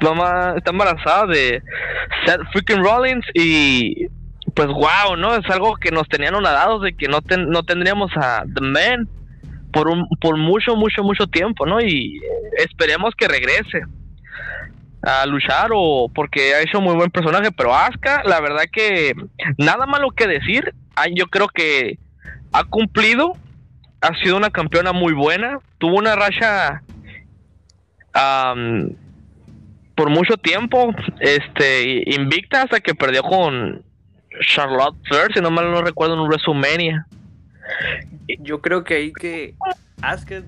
[0.00, 1.62] Mamá está embarazada de
[2.24, 4.06] Seth freaking Rollins y
[4.54, 5.34] pues wow, ¿no?
[5.34, 9.08] Es algo que nos tenían nadados de que no, no tendríamos a The Man
[9.72, 11.80] por, un, por mucho, mucho, mucho tiempo, ¿no?
[11.80, 12.20] Y
[12.58, 13.82] esperemos que regrese
[15.02, 19.14] a luchar o porque ha hecho muy buen personaje, pero Asuka, la verdad que
[19.56, 20.74] nada malo que decir,
[21.14, 21.98] yo creo que
[22.52, 23.34] ha cumplido,
[24.00, 26.82] ha sido una campeona muy buena, tuvo una racha
[29.94, 33.82] por mucho tiempo, este, invicta hasta que perdió con
[34.40, 37.06] Charlotte Flair, si no mal no recuerdo en un WrestleMania.
[38.40, 39.54] Yo creo que ahí que
[40.02, 40.42] Asuka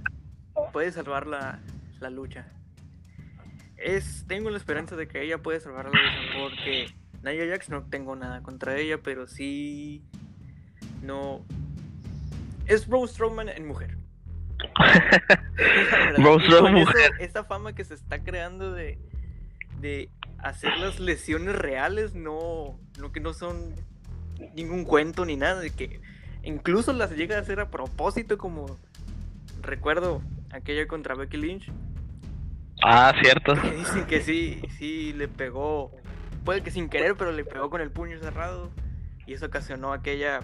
[0.73, 1.59] puede salvar la,
[2.01, 2.47] la lucha.
[3.83, 5.93] Es, tengo la esperanza de que ella puede salvar la
[6.39, 6.87] porque
[7.23, 10.03] Nia Jax no tengo nada contra ella, pero sí
[11.03, 11.45] no
[12.67, 13.97] es Rose Strowman en mujer.
[16.19, 17.11] Rose Strowman mujer.
[17.21, 18.99] esta fama que se está creando de
[19.83, 23.75] de hacer las lesiones reales, no, no que no son
[24.55, 26.01] ningún cuento ni nada, de que
[26.45, 28.79] incluso las llega a hacer a propósito, como
[29.61, 31.71] recuerdo aquella contra Becky Lynch.
[32.83, 33.55] Ah, cierto.
[33.63, 35.93] Que dicen que sí, sí le pegó,
[36.45, 38.71] puede que sin querer, pero le pegó con el puño cerrado
[39.27, 40.41] y eso ocasionó aquella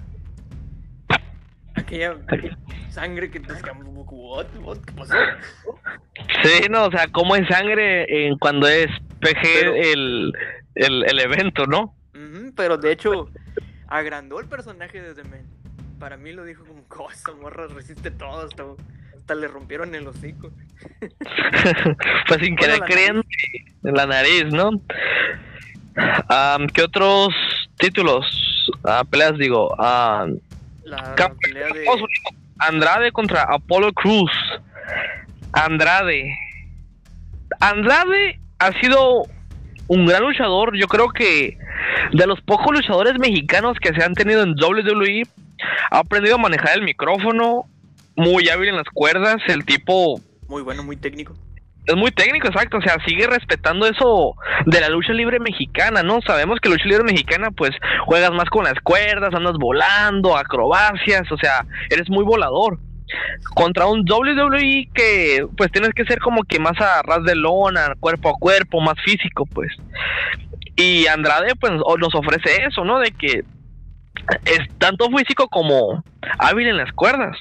[1.75, 2.17] aquella
[2.91, 5.15] sangre que ¿qué pasó?
[6.43, 8.89] Sí, no, o sea, como es sangre en cuando es
[9.21, 10.33] PG el,
[10.75, 11.95] el, evento, ¿no?
[12.57, 13.29] pero de hecho,
[13.87, 15.47] agrandó el personaje desde Men.
[15.99, 18.49] Para mí lo dijo como, cosa, morra, resiste todo,
[19.29, 20.51] hasta, le rompieron el hocico.
[22.29, 23.23] pues sin querer creyendo
[23.85, 24.71] en la nariz, ¿no?
[26.73, 27.35] ¿Qué otros
[27.77, 28.25] títulos?
[28.85, 29.75] Ah, peleas, digo.
[29.77, 30.27] la,
[31.41, 31.85] pelea de...
[32.59, 34.31] Andrade contra Apollo Cruz.
[35.53, 36.35] Andrade.
[37.61, 39.25] Andrade ha sido
[39.89, 40.77] un gran luchador.
[40.77, 41.59] Yo creo que
[42.13, 45.23] de los pocos luchadores mexicanos que se han tenido en WWE,
[45.91, 47.67] ha aprendido a manejar el micrófono,
[48.19, 50.21] muy hábil en las cuerdas, el tipo...
[50.49, 51.35] Muy bueno, muy técnico.
[51.87, 54.35] Es muy técnico, exacto, o sea, sigue respetando eso
[54.67, 56.21] de la lucha libre mexicana, ¿no?
[56.21, 57.71] Sabemos que la lucha libre mexicana, pues,
[58.05, 62.79] juegas más con las cuerdas, andas volando, acrobacias, o sea, eres muy volador
[63.55, 67.95] contra un WWE que pues tienes que ser como que más a ras de lona,
[67.99, 69.73] cuerpo a cuerpo, más físico, pues.
[70.77, 72.99] Y Andrade pues nos ofrece eso, ¿no?
[72.99, 73.45] De que
[74.45, 76.05] es tanto físico como
[76.39, 77.37] hábil en las cuerdas.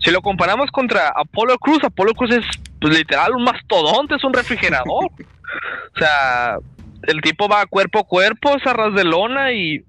[0.00, 2.44] Si lo comparamos contra Apolo Cruz, Apolo Cruz es
[2.80, 5.04] pues, literal un mastodonte, es un refrigerador.
[5.94, 6.58] o sea,
[7.02, 9.84] el tipo va cuerpo a cuerpo, es a ras de lona y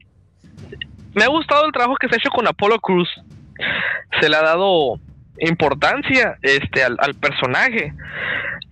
[1.13, 3.09] me ha gustado el trabajo que se ha hecho con Apolo Cruz.
[4.21, 4.99] Se le ha dado
[5.39, 7.93] importancia este al, personaje.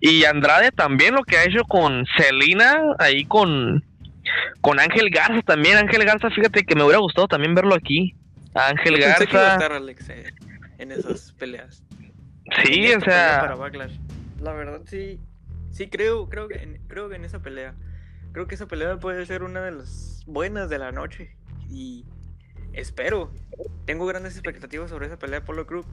[0.00, 3.82] Y Andrade también lo que ha hecho con Celina ahí con
[4.60, 5.76] con Ángel Garza también.
[5.76, 8.14] Ángel Garza fíjate que me hubiera gustado también verlo aquí.
[8.54, 9.58] Ángel Garza.
[10.08, 10.32] eh,
[10.78, 11.82] en esas peleas
[12.64, 13.54] sí o sea
[14.40, 15.20] la verdad sí
[15.70, 17.74] sí creo creo que creo que en esa pelea
[18.32, 21.36] creo que esa pelea puede ser una de las buenas de la noche
[21.70, 22.04] y
[22.76, 23.30] espero.
[23.84, 25.86] Tengo grandes expectativas sobre esa pelea de Polo Cruz.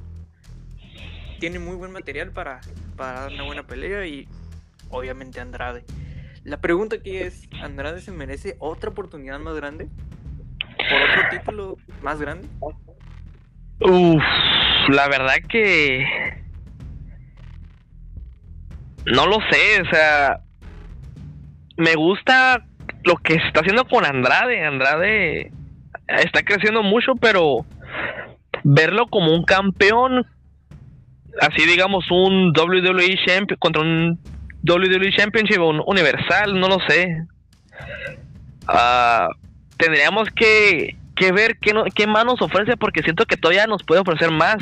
[1.39, 2.61] Tiene muy buen material para,
[2.95, 4.27] para dar una buena pelea y
[4.89, 5.83] obviamente Andrade.
[6.43, 9.87] La pregunta aquí es, ¿Andrade se merece otra oportunidad más grande?
[10.59, 12.47] ¿Por otro título más grande?
[13.83, 14.23] Uf,
[14.89, 16.05] la verdad que...
[19.05, 20.39] No lo sé, o sea...
[21.75, 22.65] Me gusta
[23.03, 24.65] lo que se está haciendo con Andrade.
[24.65, 25.51] Andrade
[26.07, 27.65] está creciendo mucho, pero
[28.63, 30.25] verlo como un campeón,
[31.41, 34.19] así digamos un WWE Champion contra un
[34.67, 37.25] WWE Championship un universal, no lo sé.
[38.67, 39.27] Ah,
[39.77, 43.83] tendríamos que, que ver qué, no, qué más nos ofrece porque siento que todavía nos
[43.83, 44.57] puede ofrecer más.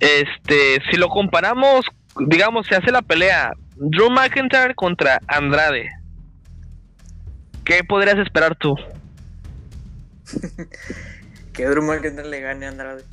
[0.00, 1.84] Este, si lo comparamos,
[2.20, 5.90] digamos, se hace la pelea Drew McIntyre contra Andrade.
[7.64, 8.76] ¿Qué podrías esperar tú?
[11.52, 13.04] que Drew McIntyre le gane a Andrade.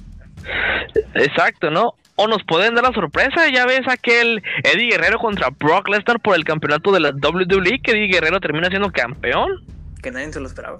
[1.15, 1.95] Exacto, ¿no?
[2.15, 6.35] O nos pueden dar la sorpresa, ya ves aquel Eddie Guerrero contra Brock Lesnar por
[6.35, 9.65] el campeonato de la WWE, que Eddie Guerrero termina siendo campeón.
[10.01, 10.79] Que nadie se lo esperaba.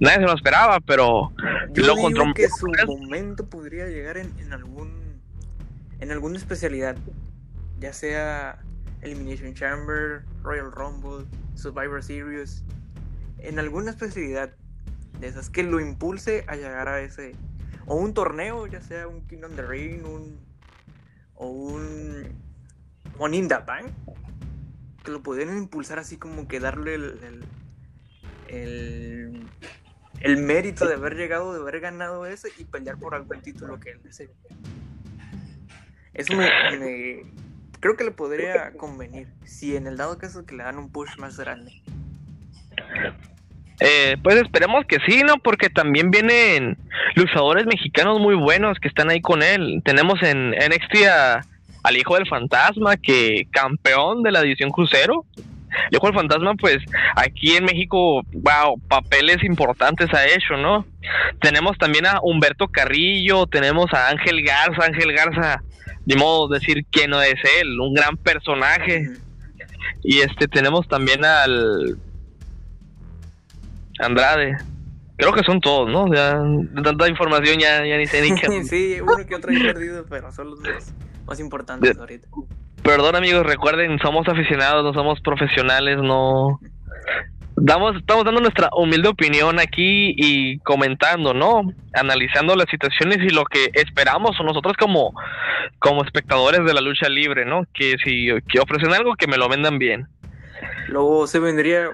[0.00, 1.32] Nadie se lo esperaba, pero
[1.72, 5.20] Yo lo que su momento podría llegar en, en algún
[6.00, 6.96] en alguna especialidad,
[7.78, 8.58] ya sea
[9.02, 12.64] Elimination Chamber, Royal Rumble, Survivor Series,
[13.38, 14.50] en alguna especialidad
[15.20, 17.34] de esas que lo impulse a llegar a ese
[17.86, 20.38] o un torneo, ya sea un Kingdom the Ring, un
[21.34, 23.88] o un in the Bank,
[25.02, 27.44] que lo pudieran impulsar así como que darle el, el,
[28.50, 33.90] el, mérito de haber llegado, de haber ganado ese y pelear por algún título que
[33.90, 34.30] él desee.
[36.12, 36.34] Eso
[37.78, 41.16] creo que le podría convenir si en el dado caso que le dan un push
[41.18, 41.82] más grande.
[43.80, 45.38] Eh, pues esperemos que sí, ¿no?
[45.38, 46.76] Porque también vienen
[47.14, 49.80] luchadores mexicanos muy buenos que están ahí con él.
[49.84, 51.06] Tenemos en NXT
[51.82, 55.24] al Hijo del Fantasma, que campeón de la división crucero.
[55.90, 56.78] El Hijo del Fantasma, pues
[57.16, 60.86] aquí en México, wow, papeles importantes ha hecho, ¿no?
[61.40, 64.84] Tenemos también a Humberto Carrillo, tenemos a Ángel Garza.
[64.84, 65.62] Ángel Garza
[66.06, 69.10] ni modo decir que no es él, un gran personaje.
[70.02, 71.98] Y este tenemos también al
[73.98, 74.56] Andrade.
[75.16, 76.12] Creo que son todos, ¿no?
[76.12, 78.64] Ya de tanta información ya, ya ni sé ni qué.
[78.64, 80.60] sí, uno que otro he perdido, pero son los
[81.26, 82.26] más, importantes ahorita.
[82.90, 86.58] Perdón amigos, recuerden, somos aficionados, no somos profesionales, no
[87.54, 91.72] damos, estamos dando nuestra humilde opinión aquí y comentando, ¿no?
[91.92, 95.14] Analizando las situaciones y lo que esperamos nosotros como,
[95.78, 97.62] como espectadores de la lucha libre, ¿no?
[97.72, 100.08] Que si que ofrecen algo, que me lo vendan bien.
[100.88, 101.90] Luego se vendría,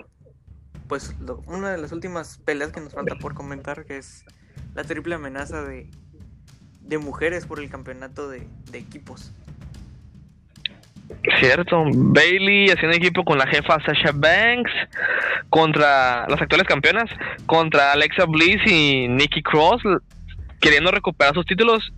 [0.89, 4.25] pues, una de las últimas peleas que nos falta por comentar, que es
[4.75, 5.91] la triple amenaza de,
[6.81, 9.35] de mujeres por el campeonato de, de equipos.
[11.41, 14.71] Cierto, Bailey haciendo equipo con la jefa Sasha Banks
[15.51, 17.11] contra las actuales campeonas,
[17.47, 19.83] contra Alexa Bliss y Nikki Cross,
[20.61, 21.93] queriendo recuperar sus títulos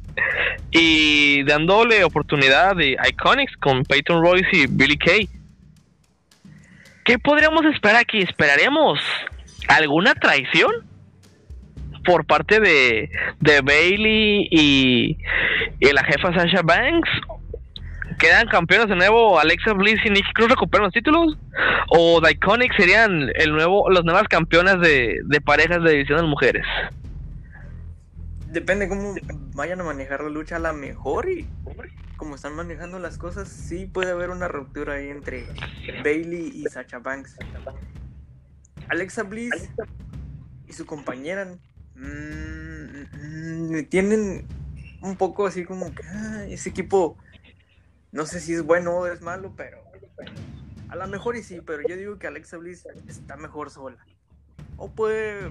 [0.71, 5.29] y dándole oportunidad de Iconics con Peyton Royce y Billy Kay.
[7.05, 8.19] ¿Qué podríamos esperar aquí?
[8.19, 8.99] ¿Esperaremos
[9.69, 10.71] alguna traición
[12.05, 15.19] por parte de, de Bailey y,
[15.81, 17.09] y la jefa Sasha Banks?
[18.19, 21.37] Quedan campeones de nuevo Alexa Bliss y Nikki Cruz recuperan los títulos
[21.91, 26.67] o The Iconics serían el nuevo las nuevas campeonas de, parejas de división de mujeres
[28.49, 29.15] depende cómo
[29.55, 31.47] vayan a manejar la lucha a la mejor y
[32.19, 35.47] como están manejando las cosas sí puede haber una ruptura ahí entre
[36.03, 37.37] Bailey y Sacha Banks.
[38.89, 39.71] Alexa Bliss
[40.67, 41.47] y su compañera
[41.95, 44.47] mm, mm, tienen
[45.01, 47.17] un poco así como que ah, ese equipo
[48.13, 49.79] no sé si es bueno o es malo, pero
[50.89, 53.99] a lo mejor y sí, pero yo digo que Alexa Bliss está mejor sola.
[54.77, 55.51] O puede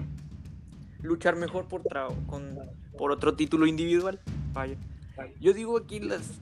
[1.02, 1.82] luchar mejor por,
[2.26, 2.58] con,
[2.96, 4.20] por otro título individual.
[4.52, 4.76] Vaya.
[5.40, 6.00] Yo digo aquí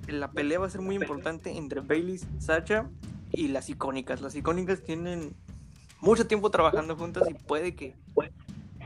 [0.09, 2.89] la pelea va a ser muy importante entre Bailey, Sacha
[3.33, 4.21] y las icónicas.
[4.21, 5.35] Las icónicas tienen
[6.01, 7.95] mucho tiempo trabajando juntas y puede que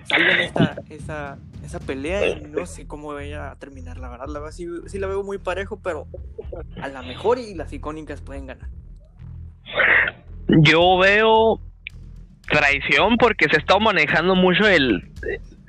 [0.05, 1.39] salgan esta, esa,
[1.71, 4.27] esa pelea y no sé cómo vaya a terminar, la verdad.
[4.27, 6.09] La verdad sí, sí la veo muy parejo, pero
[6.83, 8.69] a la mejor y las icónicas pueden ganar.
[10.49, 11.61] Yo veo
[12.49, 15.13] traición porque se está manejando mucho el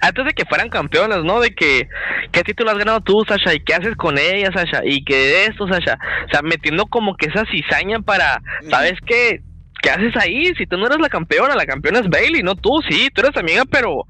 [0.01, 1.39] antes de que fueran campeonas, ¿no?
[1.39, 1.87] De que
[2.31, 5.45] qué título has ganado tú, Sasha, y qué haces con ella, Sasha, y que de
[5.45, 9.41] esto, Sasha, o sea, metiendo como que esa cizaña para, ¿sabes qué?
[9.83, 10.51] ¿Qué haces ahí?
[10.57, 13.37] Si tú no eres la campeona, la campeona es Bailey, no tú, sí, tú eres
[13.37, 14.07] amiga, pero, o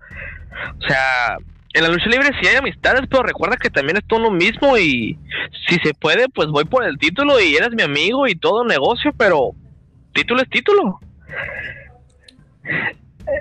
[0.87, 1.37] sea,
[1.73, 4.77] en la lucha libre sí hay amistades, pero recuerda que también es todo lo mismo
[4.77, 5.17] y
[5.67, 9.13] si se puede, pues voy por el título y eres mi amigo y todo negocio,
[9.17, 9.51] pero
[10.13, 10.99] título es título.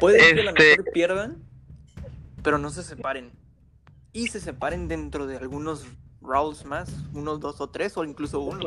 [0.01, 1.37] Puede que a lo este mejor pierdan,
[2.43, 3.31] pero no se separen.
[4.13, 5.87] Y se separen dentro de algunos
[6.23, 8.61] Raws más, unos dos o tres, o incluso uno.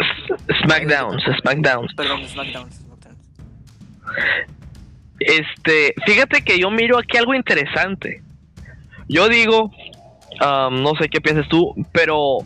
[0.64, 1.94] Smackdowns, Smackdowns.
[1.94, 2.82] Perdón, Smackdowns.
[5.20, 8.24] Este, fíjate que yo miro aquí algo interesante.
[9.08, 9.72] Yo digo,
[10.40, 12.40] no sé qué piensas tú, pero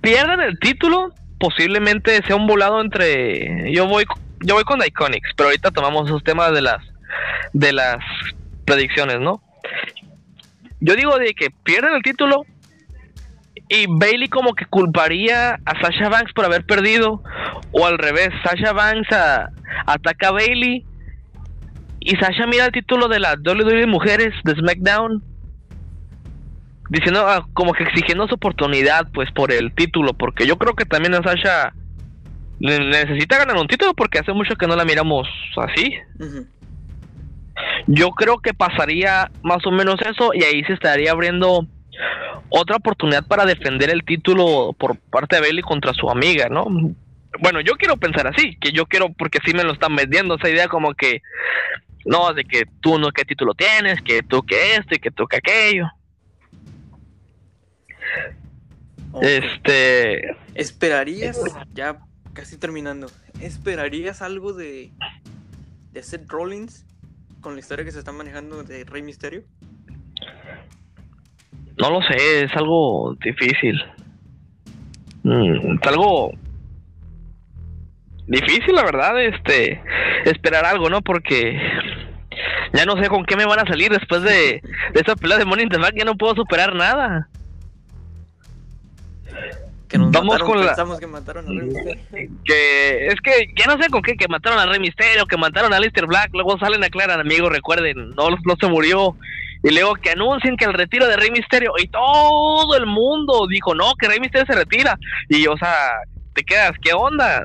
[0.00, 3.72] pierden el título, posiblemente sea un volado entre.
[3.72, 4.04] Yo voy,
[4.40, 6.78] yo voy con The Iconics, pero ahorita tomamos esos temas de las
[7.52, 7.98] de las
[8.64, 9.42] predicciones, ¿no?
[10.80, 12.44] Yo digo de que pierden el título
[13.68, 17.22] y Bailey como que culparía a Sasha Banks por haber perdido
[17.70, 19.08] o al revés, Sasha Banks
[19.86, 20.84] ataca a Bailey
[22.00, 25.22] y Sasha mira el título de la WWE Mujeres de SmackDown
[26.92, 30.84] diciendo ah, como que exigiendo su oportunidad pues por el título porque yo creo que
[30.84, 31.72] también a Sasha
[32.60, 35.26] necesita ganar un título porque hace mucho que no la miramos
[35.56, 35.94] así
[37.86, 41.66] yo creo que pasaría más o menos eso y ahí se estaría abriendo
[42.48, 46.66] otra oportunidad para defender el título por parte de Bailey contra su amiga, ¿no?
[47.40, 50.50] Bueno, yo quiero pensar así, que yo quiero, porque sí me lo están vendiendo, esa
[50.50, 51.22] idea como que,
[52.04, 55.26] no, de que tú no qué título tienes, que tú que esto y que tú
[55.26, 55.88] que aquello.
[59.20, 60.36] Este.
[60.54, 61.40] ¿Esperarías,
[61.74, 61.98] ya
[62.32, 63.08] casi terminando,
[63.40, 64.90] ¿esperarías algo de,
[65.92, 66.86] de Seth Rollins
[67.40, 69.42] con la historia que se está manejando de Rey Misterio?
[71.78, 73.80] No lo sé, es algo difícil.
[75.24, 76.32] Mm, es algo
[78.26, 79.82] difícil, la verdad, este,
[80.24, 81.02] esperar algo, ¿no?
[81.02, 81.58] Porque
[82.72, 84.62] ya no sé con qué me van a salir después de,
[84.94, 87.28] de esa pelea de Money in the Bank, ya no puedo superar nada.
[89.92, 90.74] Que nos Vamos con la...
[90.98, 92.32] que mataron a Rey Mysterio.
[92.46, 95.74] Que es que ya no sé con qué, que mataron a Rey Mysterio, que mataron
[95.74, 99.14] a Lister Black, luego salen a aclarar, amigos, recuerden, no, no se murió,
[99.62, 101.74] Y luego que anuncien que el retiro de Rey Misterio.
[101.78, 104.98] Y todo el mundo dijo, no, que Rey Misterio se retira.
[105.28, 105.74] Y, o sea,
[106.32, 107.42] te quedas, ¿qué onda?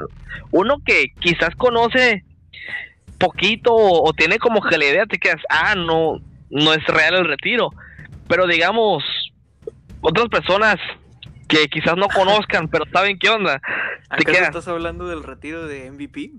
[0.51, 2.23] Uno que quizás conoce
[3.17, 7.27] poquito o, tiene como que la idea, te quedas, ah, no, no es real el
[7.27, 7.71] retiro.
[8.29, 9.03] Pero digamos,
[9.99, 10.77] otras personas
[11.47, 13.61] que quizás no conozcan, pero saben qué onda.
[14.17, 14.49] ¿Te quedas?
[14.49, 16.31] estás hablando del retiro de MVP?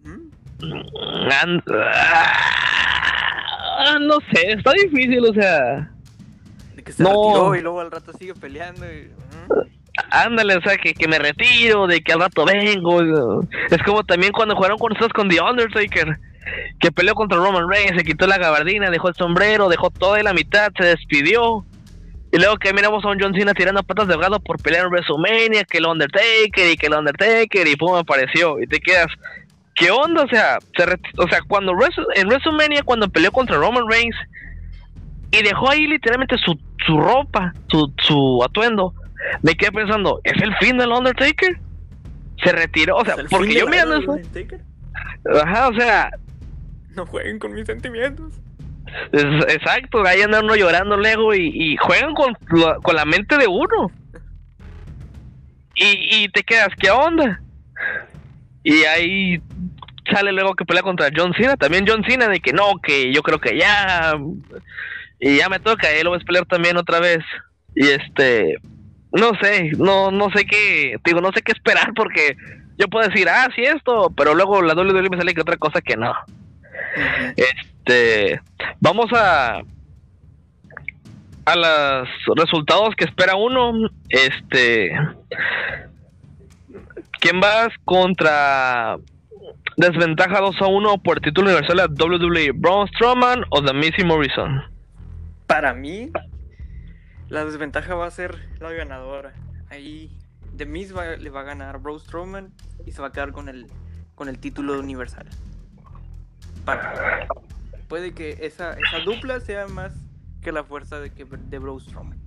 [3.81, 5.91] Ah, no sé, está difícil, o sea.
[6.75, 8.85] De que se retiró y luego al rato sigue peleando.
[8.87, 9.11] Y,
[10.11, 13.43] Ándale, o sea, que, que, me retiro, de que al rato vengo.
[13.71, 16.19] Es como también cuando jugaron con nosotros con The Undertaker,
[16.81, 20.33] que peleó contra Roman Reigns, se quitó la gabardina, dejó el sombrero, dejó toda la
[20.33, 21.65] mitad, se despidió.
[22.31, 24.93] Y luego que miramos a un John Cena tirando patas de ahogado por pelear en
[24.93, 28.61] WrestleMania, que el Undertaker y que el Undertaker, y pum, apareció.
[28.61, 29.07] Y te quedas,
[29.75, 30.25] ¿qué onda?
[30.25, 30.59] O sea,
[31.17, 31.73] o sea cuando
[32.15, 34.17] en WrestleMania, cuando peleó contra Roman Reigns,
[35.31, 38.95] y dejó ahí literalmente su, su ropa, su, su atuendo,
[39.43, 41.59] me quedé pensando, ¿es el fin del Undertaker?
[42.43, 44.19] Se retiró, o sea, porque yo mirando eso.
[45.43, 46.11] Ajá, o sea.
[46.95, 48.33] No jueguen con mis sentimientos.
[49.13, 52.35] Exacto, ahí andan uno llorando luego y, juegan con,
[52.83, 53.91] con la mente de uno.
[55.75, 57.41] Y, y te quedas, ¿qué onda?
[58.65, 59.41] Y ahí
[60.13, 61.57] sale luego que pelea contra John Cena.
[61.57, 64.15] También John Cena de que no, que yo creo que ya.
[65.21, 67.21] Y ya me toca, él lo ves pelear también otra vez.
[67.75, 68.59] Y este.
[69.13, 70.97] No sé, no, no sé qué.
[71.05, 72.37] Digo, no sé qué esperar porque
[72.77, 74.13] yo puedo decir, ah, sí, esto.
[74.17, 76.13] Pero luego la WWE me sale que otra cosa que no.
[77.37, 77.78] Este.
[78.81, 79.61] Vamos a.
[81.45, 83.89] A los resultados que espera uno.
[84.09, 84.91] Este.
[87.21, 88.99] ¿Quién vas contra
[89.77, 92.53] desventaja 2 a 1 por título universal a WWE?
[92.53, 94.63] ¿Braun Strowman o The Missy Morrison?
[95.47, 96.11] Para mí,
[97.29, 99.33] la desventaja va a ser la ganadora.
[99.71, 100.17] Ahí
[100.57, 102.53] The Miz le va a ganar Braun Strowman
[102.87, 103.67] y se va a quedar con el,
[104.15, 105.27] con el título universal.
[106.65, 107.27] Para,
[107.89, 109.93] puede que esa, esa dupla sea más
[110.43, 112.19] que la fuerza de, que, de Braun Strowman.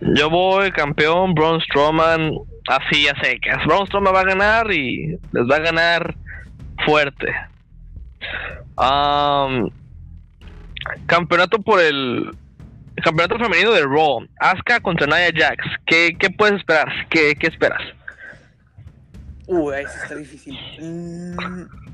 [0.00, 2.32] Yo voy campeón Braun Strowman
[2.68, 3.64] así a secas.
[3.66, 6.14] Braun Strowman va a ganar y les va a ganar
[6.84, 7.34] fuerte.
[11.06, 12.30] campeonato por el,
[13.02, 14.26] campeonato femenino de Raw.
[14.38, 15.64] Asuka contra Nia Jax.
[15.86, 16.88] ¿Qué, qué puedes esperar?
[17.10, 17.82] ¿Qué, qué esperas?
[19.46, 20.58] Uh, eso está difícil.
[20.78, 21.87] Mm,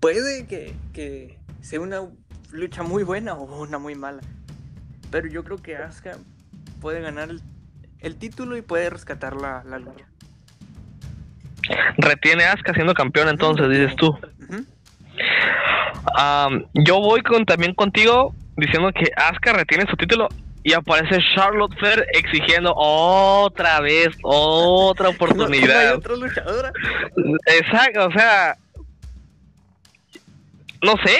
[0.00, 2.00] puede que, que sea una
[2.50, 4.22] lucha muy buena o una muy mala.
[5.10, 6.16] Pero yo creo que Asuka
[6.80, 7.28] puede ganar
[8.00, 10.06] el, título y puede rescatar la, la lucha.
[11.98, 14.16] Retiene Asuka siendo campeón entonces, dices tú.
[16.74, 20.28] yo voy con, también contigo diciendo que Asuka retiene su título
[20.62, 25.94] y aparece Charlotte Flair exigiendo otra vez otra oportunidad.
[25.94, 26.72] otra luchadora?
[27.46, 28.56] Exacto, o sea,
[30.82, 31.16] no sé,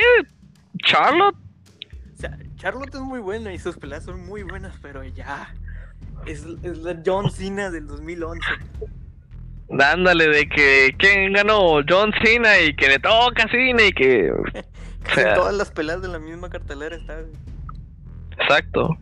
[0.84, 1.36] Charlotte
[2.60, 5.54] Charlotte es muy buena y sus peleas son muy buenas, pero ya.
[6.26, 8.38] Es, la John Cena del 2011.
[9.70, 14.30] Dándole de que quién ganó John Cena y que le toca Cena y que.
[15.34, 17.20] todas las peleas de la misma cartelera está.
[18.38, 18.98] Exacto.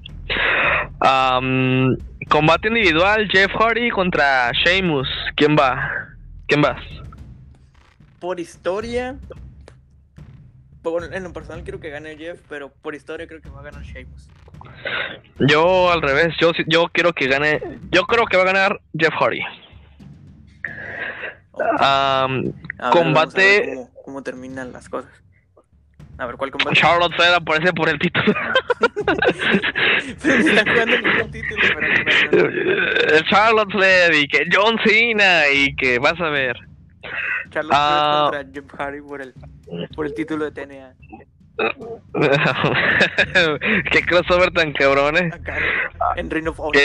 [2.31, 5.09] combate individual: Jeff Hardy contra Sheamus.
[5.35, 6.15] ¿Quién va?
[6.47, 6.81] ¿Quién vas?
[8.21, 9.19] Por historia,
[11.03, 13.83] en lo personal quiero que gane Jeff, pero por historia creo que va a ganar
[13.83, 14.29] Sheamus.
[15.39, 17.61] Yo al revés, yo yo quiero que gane,
[17.91, 19.43] yo creo que va a ganar Jeff Hardy.
[22.93, 23.89] combate.
[24.05, 25.11] cómo, terminan las cosas.
[26.19, 26.77] A ver, ¿cuál combate?
[26.77, 28.27] Charlotte Flair aparece por el título.
[33.31, 36.57] Charlotte Flair y que John Cena y que vas a ver.
[37.51, 39.33] Charlotte uh, contra Jeff Hardy por el,
[39.95, 40.95] por el título de TNA.
[43.91, 45.31] Qué crossover tan cabrón, eh.
[46.17, 46.77] en Ring of Honor.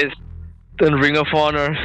[0.79, 1.77] en Ring of Honor.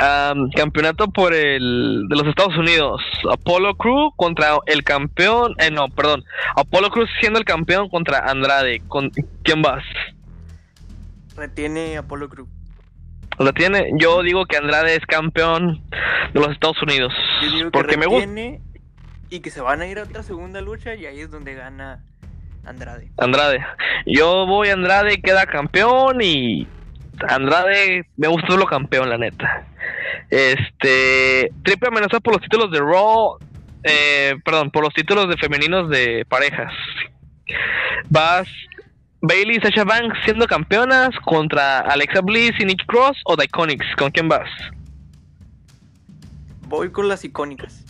[0.00, 3.00] Um, campeonato por el de los Estados Unidos.
[3.30, 5.54] Apollo Crew contra el campeón.
[5.58, 6.24] Eh, no, perdón.
[6.56, 8.82] Apollo Crew siendo el campeón contra Andrade.
[8.88, 9.10] ¿Con
[9.42, 9.84] quién vas?
[11.36, 12.48] Retiene Apollo Crew.
[13.38, 13.92] ¿La tiene?
[13.98, 15.80] Yo digo que Andrade es campeón
[16.34, 17.12] de los Estados Unidos.
[17.72, 18.28] porque me gusta.
[19.32, 22.04] Y que se van a ir a otra segunda lucha y ahí es donde gana
[22.66, 23.10] Andrade.
[23.16, 23.64] Andrade.
[24.04, 26.68] Yo voy a Andrade, queda campeón y
[27.30, 29.66] Andrade me gustó lo campeón, la neta.
[30.28, 33.38] Este, triple amenaza por los títulos de Raw,
[33.84, 36.70] eh, perdón, por los títulos de femeninos de parejas.
[38.10, 38.46] vas
[39.22, 43.96] Bailey y Sasha Banks siendo campeonas contra Alexa Bliss y Nikki Cross o The Iconics.
[43.96, 44.50] ¿Con quién vas?
[46.68, 47.82] Voy con las icónicas.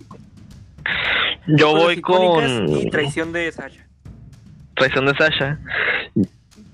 [1.46, 3.86] Yo voy con Y traición de Sasha.
[4.74, 5.58] traición de Sasha.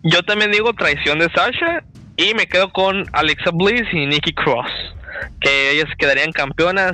[0.03, 1.83] Yo también digo traición de Sasha
[2.16, 4.71] y me quedo con Alexa Bliss y Nikki Cross,
[5.41, 6.93] que ellas quedarían campeonas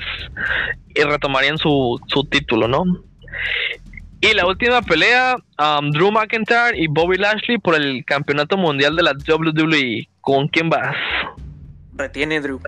[0.94, 2.84] y retomarían su, su título, ¿no?
[4.20, 9.02] Y la última pelea, um, Drew McIntyre y Bobby Lashley por el campeonato mundial de
[9.02, 10.08] la WWE.
[10.22, 10.96] ¿Con quién vas?
[11.94, 12.58] Retiene Drew.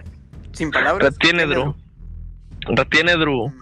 [0.53, 1.15] Sin palabras.
[1.15, 1.75] Retiene Drew.
[2.69, 3.53] Retiene Drew.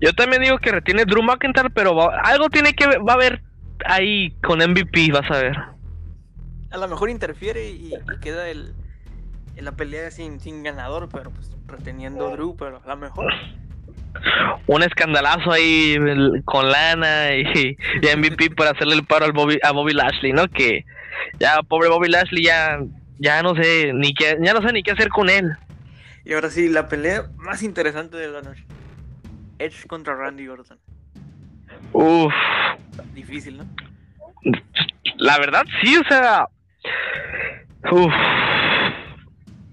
[0.00, 3.16] Yo también digo que retiene Drew McIntyre, pero va- algo tiene que ver- va a
[3.16, 3.42] haber
[3.84, 5.56] ahí con MVP, vas a ver.
[6.70, 8.72] A lo mejor interfiere y, y queda el,
[9.56, 13.32] en la pelea sin, sin ganador, pero pues reteniendo Drew, pero a lo mejor.
[14.66, 15.96] Un escandalazo ahí
[16.44, 20.48] con Lana y, y MVP para hacerle el paro al Bobby, a Bobby Lashley, ¿no?
[20.48, 20.84] Que
[21.38, 22.80] ya pobre Bobby Lashley ya
[23.18, 25.52] ya no sé ni qué ya no sé ni qué hacer con él.
[26.24, 28.64] Y ahora sí, la pelea más interesante de la noche.
[29.60, 30.78] Edge contra Randy Orton.
[31.92, 32.32] Uf,
[33.14, 33.64] Difícil, ¿no?
[35.16, 36.46] la verdad sí, o sea,
[37.90, 38.12] uf.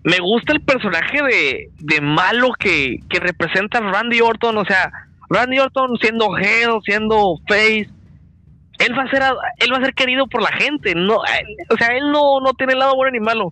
[0.04, 4.90] Me gusta el personaje de, de malo que, que representa Randy Orton, o sea,
[5.30, 7.90] Randy Orton siendo heel, siendo face,
[8.80, 9.22] él va a ser
[9.60, 12.54] él va a ser querido por la gente, no, él- o sea, él no, no
[12.54, 13.52] tiene lado bueno ni malo.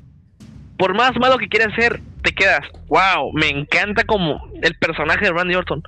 [0.77, 5.31] Por más malo que quiera ser, te quedas, wow, me encanta como el personaje de
[5.31, 5.83] Randy Orton.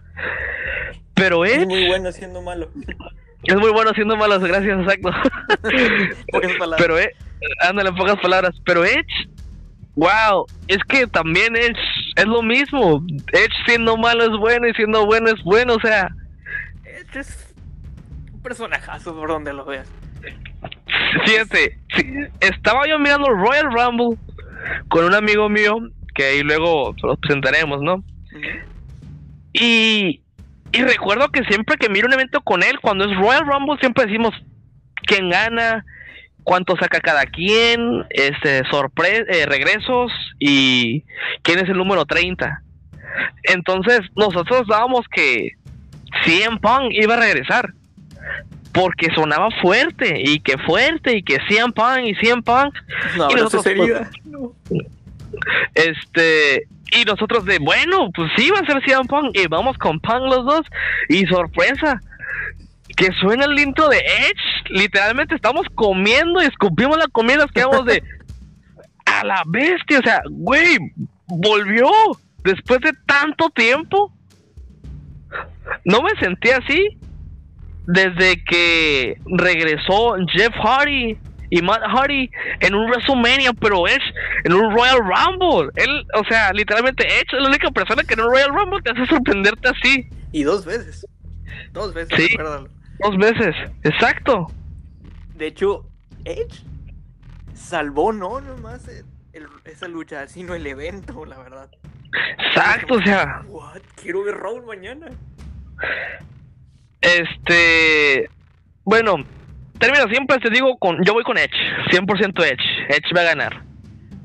[1.16, 2.70] Pero Es Edge muy bueno siendo malo.
[3.44, 5.10] es muy bueno haciendo malos, gracias, exacto.
[6.32, 6.80] Pocas palabras.
[6.80, 7.12] Pero, eh,
[7.62, 8.52] ándale, en pocas palabras.
[8.66, 9.28] Pero Edge,
[9.96, 11.80] wow, es que también Edge
[12.16, 13.04] es lo mismo.
[13.34, 16.08] Edge siendo malo es bueno y siendo bueno es bueno, o sea,
[16.86, 17.56] Edge es
[18.32, 19.92] un personajazo por donde lo veas.
[21.26, 24.20] fíjate, sí, estaba yo mirando Royal Rumble
[24.90, 25.78] con un amigo mío,
[26.18, 28.04] que ahí luego los presentaremos, ¿no?
[29.54, 30.22] Y,
[30.72, 34.06] y recuerdo que siempre que miro un evento con él, cuando es Royal Rumble, siempre
[34.06, 34.34] decimos
[35.06, 35.86] quién gana,
[36.44, 41.04] cuánto saca cada quien, este, sorpre eh, regresos y
[41.44, 42.64] quién es el número 30.
[43.44, 45.52] Entonces, nosotros dábamos que
[46.26, 47.74] CM Punk iba a regresar.
[48.74, 52.76] Porque sonaba fuerte, y que fuerte, y que CM Punk, y CM Punk.
[53.18, 54.10] No, Y no nosotros, sería.
[55.74, 60.00] Este, y nosotros de, bueno, pues sí, va a ser CM Punk, y vamos con
[60.00, 60.62] Punk los dos,
[61.10, 62.00] y sorpresa,
[62.96, 67.86] que suena el intro de Edge, literalmente estamos comiendo y escupimos la comida, nos quedamos
[67.86, 68.02] de,
[69.06, 70.78] a la bestia, o sea, güey,
[71.28, 71.90] volvió,
[72.44, 74.14] después de tanto tiempo,
[75.84, 76.98] no me sentí así,
[77.86, 81.18] desde que regresó Jeff Hardy
[81.50, 82.30] y Matt Hardy
[82.60, 84.04] en un WrestleMania, pero Edge
[84.44, 85.72] en un Royal Rumble.
[85.76, 88.92] Él, o sea, literalmente Edge es la única persona que en un Royal Rumble te
[88.92, 90.10] hace sorprenderte así.
[90.32, 91.06] Y dos veces.
[91.72, 92.28] Dos veces, Sí.
[92.36, 92.70] recuérdalo.
[93.00, 94.48] Dos veces, exacto.
[95.36, 95.86] De hecho,
[96.26, 96.62] Edge
[97.54, 101.70] salvó no nomás el- el- esa lucha, sino el evento, la verdad.
[102.48, 103.82] Exacto, o sea, What?
[104.02, 105.08] Quiero ver Raúl mañana.
[107.02, 108.30] este.
[108.84, 109.18] Bueno,
[109.80, 111.54] termino siempre, te digo, con yo voy con Edge,
[111.92, 112.64] 100% Edge.
[112.90, 113.64] Edge va a ganar.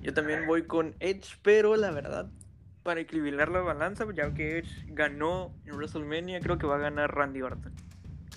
[0.03, 2.27] Yo también voy con Edge, pero la verdad,
[2.83, 7.15] para equilibrar la balanza, ya que Edge ganó en WrestleMania, creo que va a ganar
[7.15, 7.73] Randy Orton.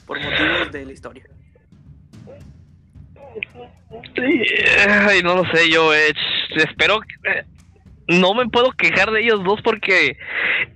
[0.06, 1.26] Por motivos de la historia.
[4.88, 6.20] Ay, no lo sé, yo Edge.
[6.58, 7.30] Espero que.
[7.32, 7.46] eh,
[8.08, 10.18] No me puedo quejar de ellos dos porque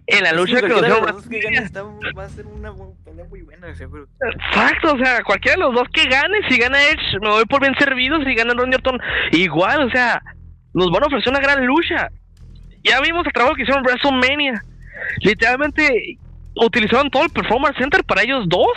[0.07, 0.81] en la lucha Sí, que los
[2.17, 2.71] va a ser una
[3.25, 4.07] muy buena, seguro.
[4.21, 7.61] Exacto, o sea, cualquiera de los dos que gane, si gana Edge, me voy por
[7.61, 8.99] bien servido, si gana Randy Orton,
[9.31, 10.21] igual, o sea,
[10.73, 12.09] nos van a ofrecer una gran lucha.
[12.83, 14.63] Ya vimos el trabajo que hicieron en WrestleMania.
[15.21, 16.17] Literalmente
[16.55, 18.71] utilizaron todo el Performance Center para ellos dos.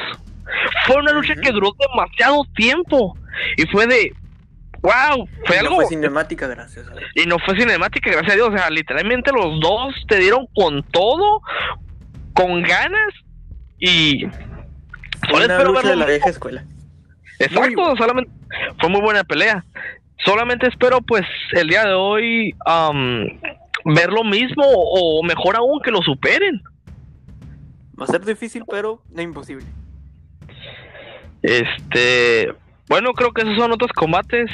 [0.87, 3.17] Fue una lucha que duró demasiado tiempo.
[3.57, 4.13] Y fue de,
[4.83, 5.77] wow, fue Y no algo...
[5.77, 7.11] fue cinemática, gracias a Dios.
[7.15, 8.49] Y no fue cinemática, gracias a Dios.
[8.49, 11.41] O sea, literalmente los dos te dieron con todo,
[12.35, 13.15] con ganas.
[13.85, 14.21] Y
[15.29, 16.65] Solo una espero lucha de verlo la vieja escuela.
[17.41, 18.31] Exacto, solamente
[18.81, 19.65] fue muy buena pelea.
[20.25, 22.55] Solamente espero pues el día de hoy
[23.85, 26.63] ver lo mismo o mejor aún que lo superen.
[28.01, 29.67] Va a ser difícil, pero no imposible.
[31.43, 32.55] Este,
[32.89, 34.49] bueno, creo que esos son otros combates.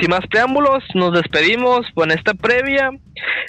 [0.00, 2.90] Sin más preámbulos, nos despedimos con esta previa.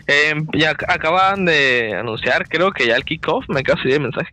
[0.07, 4.31] Em, ya ac- acaban de anunciar, creo que ya el kickoff, me acaba de mensaje.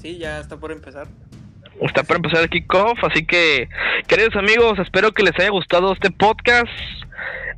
[0.00, 1.06] Sí, ya está por empezar.
[1.80, 3.68] Está para empezar el kickoff, así que,
[4.06, 6.70] queridos amigos, espero que les haya gustado este podcast.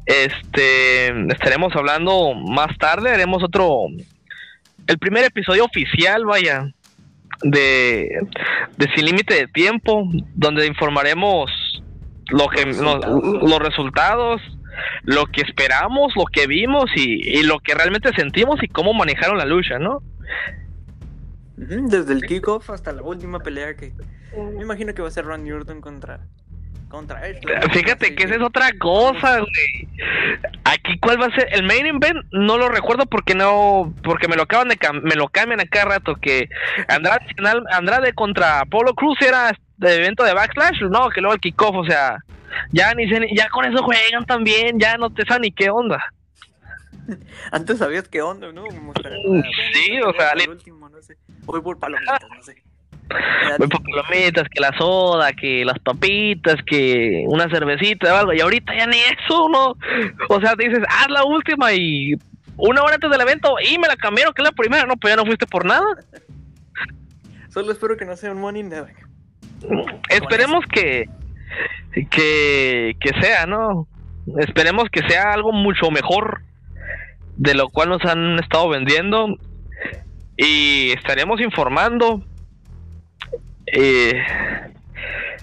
[0.07, 3.87] Este, estaremos hablando más tarde, haremos otro,
[4.87, 6.71] el primer episodio oficial, vaya,
[7.43, 8.21] de,
[8.77, 11.51] de Sin Límite de Tiempo, donde informaremos
[12.29, 14.43] lo que, los resultados,
[15.03, 19.39] lo que esperamos, lo que vimos y, y, lo que realmente sentimos y cómo manejaron
[19.39, 20.03] la lucha, ¿no?
[21.61, 23.93] Desde el kickoff hasta la última pelea que
[24.35, 26.21] me imagino que va a ser Randy Orton contra
[26.89, 27.39] contra él.
[27.73, 29.89] Fíjate que esa es otra cosa, güey.
[30.65, 34.37] Aquí cuál va a ser el main event no lo recuerdo porque no porque me
[34.37, 36.49] lo acaban de me lo cambian a cada rato que
[36.89, 37.27] Andrade,
[37.73, 41.85] Andrade contra Polo Cruz era de evento de Backlash, no, que luego el kickoff, o
[41.85, 42.19] sea,
[42.73, 43.07] ya ni
[43.37, 46.01] ya con eso juegan también, ya no te saben ni qué onda.
[47.53, 48.65] Antes sabías qué onda, ¿no?
[48.69, 51.17] sí, o sea, el último, no sé.
[51.45, 52.63] Voy por palomitas, no sé.
[53.59, 58.33] Voy por palomitas, que la soda, que las papitas, que una cervecita o algo.
[58.33, 59.77] Y ahorita ya ni eso, ¿no?
[60.29, 62.15] O sea, te dices, haz la última y
[62.57, 64.85] una hora antes del evento y me la cambiaron, que es la primera.
[64.85, 65.87] No, pues ya no fuiste por nada.
[67.49, 68.85] Solo espero que no sea un morning de
[70.09, 71.07] Esperemos que,
[72.11, 73.89] que, que sea, ¿no?
[74.39, 76.43] Esperemos que sea algo mucho mejor
[77.37, 79.37] de lo cual nos han estado vendiendo
[80.37, 82.23] y estaremos informando.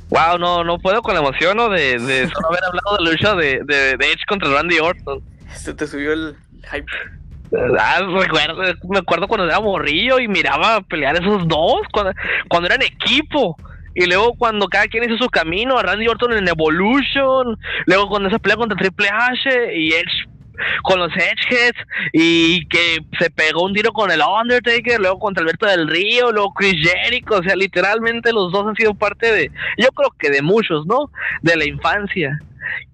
[0.10, 3.36] wow, no, no puedo con la emoción de, de solo haber hablado de la lucha
[3.36, 5.22] de, de, Edge contra Randy Orton.
[5.54, 6.36] Se te subió el
[6.72, 6.92] hype.
[7.80, 12.14] Ah, recuerdo, me acuerdo cuando era morrillo y miraba pelear esos dos, cuando,
[12.50, 13.56] cuando eran equipo.
[13.96, 17.58] Y luego cuando cada quien hizo su camino, a Randy Orton en Evolution,
[17.88, 20.27] luego cuando esa pelea contra Triple H y Edge
[20.84, 21.80] con los Edgeheads
[22.14, 26.54] y que se pegó un tiro con el Undertaker, luego contra Alberto del Río, luego
[26.54, 30.42] Chris Jericho, o sea, literalmente los dos han sido parte de, yo creo que de
[30.42, 31.12] muchos, ¿no?
[31.42, 32.40] De la infancia,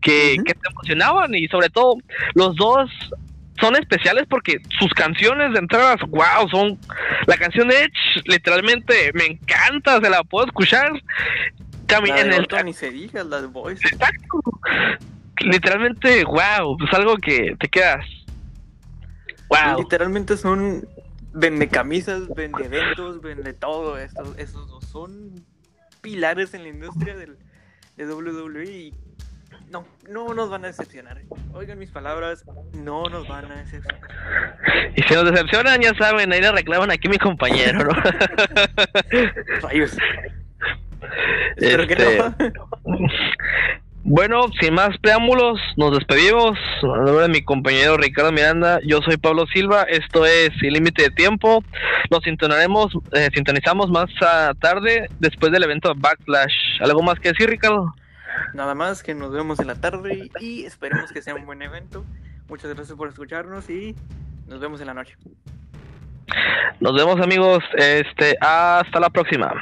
[0.01, 1.95] que, que te emocionaban y sobre todo
[2.35, 2.89] los dos
[3.59, 6.79] son especiales porque sus canciones de entradas, wow, son
[7.27, 10.91] la canción de Edge, literalmente me encanta, se la puedo escuchar.
[11.87, 13.91] en el ni se diga, las voices.
[13.93, 14.41] Exacto
[15.39, 18.05] literalmente, wow, pues algo que te quedas.
[19.49, 19.79] Wow.
[19.79, 20.87] Literalmente son
[21.33, 23.97] vende camisas, vende eventos, vende todo.
[23.97, 25.45] Estos, esos dos son
[26.01, 27.37] pilares en la industria del,
[27.97, 28.93] de WWE y
[29.69, 31.21] no, no nos van a decepcionar.
[31.53, 34.01] Oigan mis palabras, no nos van a decepcionar.
[34.95, 37.93] Y si nos decepcionan, ya saben, ahí le reclaman aquí mi compañero, ¿no?
[39.61, 39.97] Rayos.
[41.57, 42.35] Espero que no.
[44.05, 46.59] Bueno, sin más preámbulos, nos despedimos.
[46.81, 49.83] En nombre de mi compañero Ricardo Miranda, yo soy Pablo Silva.
[49.83, 51.63] Esto es Sin Límite de Tiempo.
[52.11, 54.09] Nos sintonaremos, eh, sintonizamos más
[54.59, 56.81] tarde después del evento Backlash.
[56.81, 57.95] ¿Algo más que decir, Ricardo?
[58.53, 62.03] Nada más que nos vemos en la tarde y esperemos que sea un buen evento.
[62.49, 63.95] Muchas gracias por escucharnos y
[64.49, 65.15] nos vemos en la noche.
[66.81, 69.53] Nos vemos amigos, este hasta la próxima.